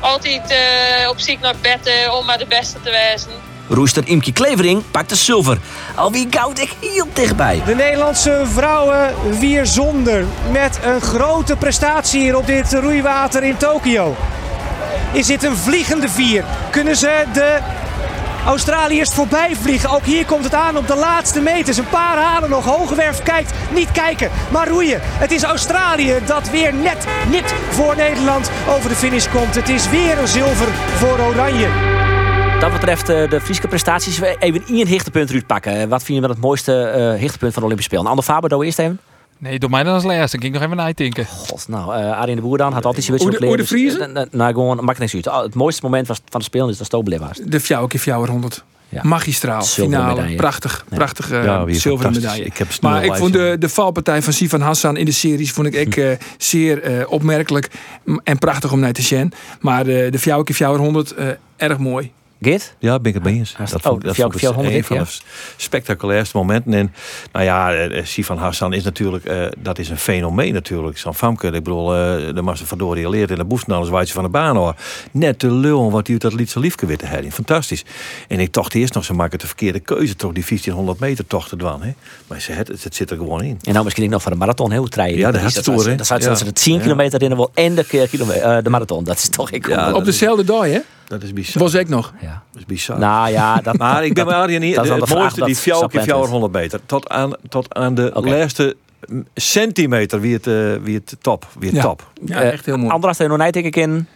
[0.00, 3.30] altijd uh, op ziek naar bed uh, om maar de beste te wezen.
[3.68, 5.58] Roester Imke Klevering pakt de zilver.
[5.94, 7.62] Al wie goud ik heel dichtbij.
[7.66, 10.24] De Nederlandse vrouwen weer zonder.
[10.52, 14.16] Met een grote prestatie hier op dit roeiwater in Tokio.
[15.12, 16.44] Is dit een vliegende vier?
[16.70, 17.58] Kunnen ze de
[18.48, 19.90] Australiërs voorbij vliegen.
[19.90, 21.76] Ook hier komt het aan op de laatste meters.
[21.76, 22.64] Een paar halen nog.
[22.64, 23.52] Hogewerf kijkt.
[23.74, 25.00] Niet kijken, maar roeien.
[25.02, 29.54] Het is Australië dat weer net, net voor Nederland over de finish komt.
[29.54, 31.68] Het is weer een zilver voor Oranje.
[32.60, 34.20] Dat betreft de Friese prestaties.
[34.20, 35.88] Even één hichtepunt eruit pakken.
[35.88, 38.10] Wat vind je met het mooiste uh, hichtepunt van de Olympische Spelen?
[38.10, 39.00] Ander Faber, doe eerst even.
[39.38, 40.36] Nee, door mij dan als laatste.
[40.36, 41.26] Dan ging ik nog even nadenken.
[41.26, 43.56] God, nou, uh, Arjen de Boer dan had altijd zijn beetje kleren.
[43.56, 44.14] de Vriezen?
[44.14, 45.24] Dus, nou, gewoon, maakt niks uit.
[45.24, 47.40] Het mooiste moment was, van de Spelen is dat Stobele was.
[47.44, 48.64] De Fjouwer Fjouwer 100.
[48.90, 49.00] Ja.
[49.04, 50.36] Magistraal, Zilveren finale, medaille.
[50.36, 50.96] prachtig, Ja.
[50.96, 52.44] prachtige Ja, zilveren medaille.
[52.44, 55.66] Ik heb maar ik vond de, de valpartij van Sivan Hassan in de series vond
[55.66, 57.70] ik ook, eh, zeer eh, opmerkelijk
[58.24, 59.32] en prachtig om naar te zien.
[59.60, 61.26] Maar eh, de Fjouwer Fjouwer 100 eh,
[61.56, 62.12] erg mooi.
[62.40, 62.74] Git?
[62.78, 63.54] Ja, ben ik het mee eens.
[63.58, 65.04] Dat oh, vond, dat vond ik een 100, van de
[65.56, 66.72] spectaculairste momenten.
[66.74, 66.94] En
[67.32, 70.98] nou ja, eh, Sifan Hassan is natuurlijk, eh, dat is een fenomeen natuurlijk.
[70.98, 74.14] Zo'n famke, ik bedoel, eh de Master Verdorie leert in de boest alles waait ze
[74.14, 74.74] van de baan hoor.
[75.10, 77.32] Net de lul wat hij uit dat lied zo liefke witte herrie.
[77.32, 77.84] Fantastisch.
[78.28, 81.48] En ik dacht eerst nog, ze maken de verkeerde keuze toch, die 1500 meter toch
[81.48, 81.82] te doen.
[81.82, 81.92] Hè?
[82.26, 83.58] Maar ze, het, het zit er gewoon in.
[83.62, 85.18] En nou misschien ook nog voor de marathon heel treien.
[85.18, 85.94] Ja, de dat Hartstoer, hè?
[85.94, 86.34] Dat Ja.
[86.34, 86.80] ze de 10 Ja.
[86.80, 89.04] kilometer in wil en de, eh, de marathon.
[89.04, 89.68] Dat is toch ik.
[89.68, 90.78] Ja, Op dezelfde dag, hè?
[91.08, 91.62] Dat is bizar.
[91.62, 92.12] Was ik nog.
[92.20, 92.42] Ja.
[92.52, 92.98] Dat is bizar.
[92.98, 94.74] Nou ja, dat, Maar ik ben bij Arjen niet.
[94.74, 96.32] dat is Het mooiste, die dat fjouw keer Sapland fjouwer is.
[96.32, 96.80] 100 meter.
[96.86, 98.28] Tot aan, tot aan de Oké.
[98.28, 98.76] laatste
[99.34, 101.46] centimeter wie het, eh, wie het top.
[101.58, 101.82] Wie het Ja.
[101.82, 102.12] top.
[102.24, 102.90] Ja, echt heel mooi.
[102.90, 104.06] Andras tegen Nijt ik in.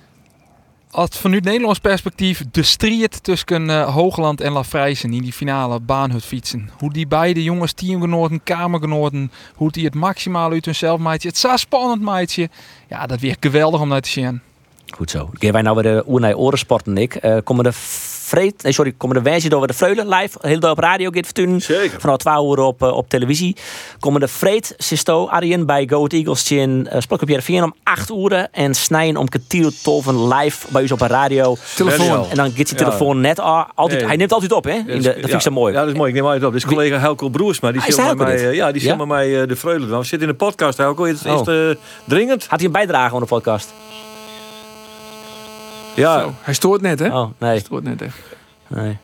[0.91, 6.25] Als vanuit Nederlands perspectief de strijd tussen eh, Hoogland en Lafrijzen in die finale baanhut
[6.25, 6.71] fietsen.
[6.79, 11.29] Hoe die beide jongens, teamgenoten, kamergenoten, hoe die het maximaal uit hunzelf maatje.
[11.29, 12.49] Het is zo spannend maatje.
[12.89, 14.41] Ja, dat weer geweldig om naar te zien.
[14.97, 15.29] Goed zo.
[15.33, 17.15] Gaan wij nou weer de Oernij Orensporten, Nick.
[17.15, 20.71] Eh komen de vreed, nee, sorry, komen de wijze door de Freulen live, heel door
[20.71, 21.61] op radio gaat vertunen.
[21.61, 22.01] Zeker.
[22.01, 23.57] Vanaf 12 uur op, eh, op televisie.
[23.99, 28.11] Komen de Vreed, Sisto, Arjen bij Go Ahead Eagles in uh, Splok op om 8
[28.11, 28.49] uur.
[28.53, 31.57] En snijden om kwartier tolven live bij ons op een radio.
[31.77, 32.27] Telefoon.
[32.31, 32.77] En dan gaat Ja.
[32.77, 33.65] telefoon net al.
[33.75, 34.07] Altijd.
[34.07, 34.73] Hij neemt altijd op, hè?
[34.73, 35.73] In de, dat vind ik zo mooi.
[35.73, 36.09] Ja, dat is mooi.
[36.09, 36.53] Ik neem altijd op.
[36.53, 37.73] Dit is collega Helco Broersma.
[37.73, 37.87] Die Ah,
[38.17, 38.41] mij, dit?
[38.45, 39.05] eh, ja, die Ja?
[39.05, 39.99] mij de vreugde doen.
[39.99, 41.05] We zitten in de podcast, Helco.
[41.05, 41.47] Is, is Oh.
[41.47, 42.47] het dringend?
[42.47, 43.73] Had hij een bijdrage aan de podcast?
[45.95, 46.21] Ja.
[46.21, 47.19] Zo, hij stoort net, hè?
[47.19, 47.59] Oh, nee.
[47.59, 48.07] Stoort net, hè?
[48.69, 48.99] nee.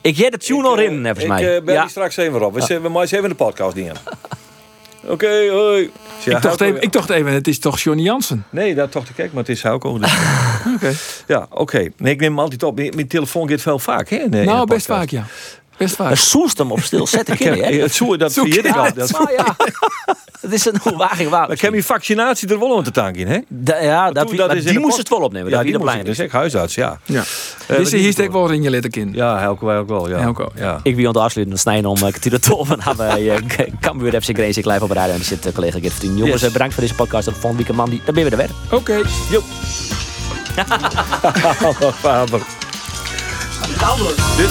[0.00, 1.42] Ik jij de tune al in, Ik, volgens eh, mij.
[1.42, 1.80] Ik eh, bel ja.
[1.80, 2.54] die straks even op.
[2.54, 3.94] We, zijn- we maken even de podcast dingen.
[5.04, 5.90] Oké, hoi.
[6.24, 8.44] Ja, ik, dacht even, ik dacht even, het is toch Johnny Jansen?
[8.50, 10.12] Nee, dat toch te kijken, maar het is ook dus.
[10.74, 10.92] Oké.
[11.26, 11.88] Ja, oké.
[11.96, 12.76] Nee, ik neem hem altijd op.
[12.76, 14.16] Mijn telefoon gaat veel vaak, hè?
[14.16, 15.24] in in nou, best vaak, ja.
[15.80, 16.16] Best vaak.
[16.16, 17.80] Soest hem op stil zetten, Ik heb- je, hè?
[17.82, 18.86] het zo, dat Zo vergeet ik ken al.
[18.86, 19.56] je Dat, ja.
[20.40, 21.40] Dat is een hoe wagen waar.
[21.40, 23.38] maar ik heb mijn vaccinatie er wel aan te tanken, hè?
[23.48, 25.48] Da- ja, dat, Toen, maar is in die moest post- het wel opnemen.
[25.50, 26.04] Ja, dat die wie de moest ik.
[26.04, 26.98] Dus ik huisarts, ja.
[27.04, 27.22] Ja.
[27.66, 29.12] Eh, Dus hier is steekt wel in je letterkin.
[29.14, 30.18] Ja, Helco wij ook wel, ja.
[30.18, 30.80] Helco, ja.
[30.82, 33.34] Ik wie aan het afsluiten snijden om uh, te toven hebben wij uh,
[33.80, 36.16] Cambuur FC Grace live op de radio en zit uh, collega Gert Vertien.
[36.16, 37.24] Jongens, eh, bedankt voor deze podcast.
[37.24, 38.02] Dat vond ik man die.
[38.04, 38.78] Dan ben je weer er weer.
[38.78, 39.00] Oké.
[39.30, 39.40] Jo.
[42.02, 42.40] Faber.
[44.36, 44.50] Dit.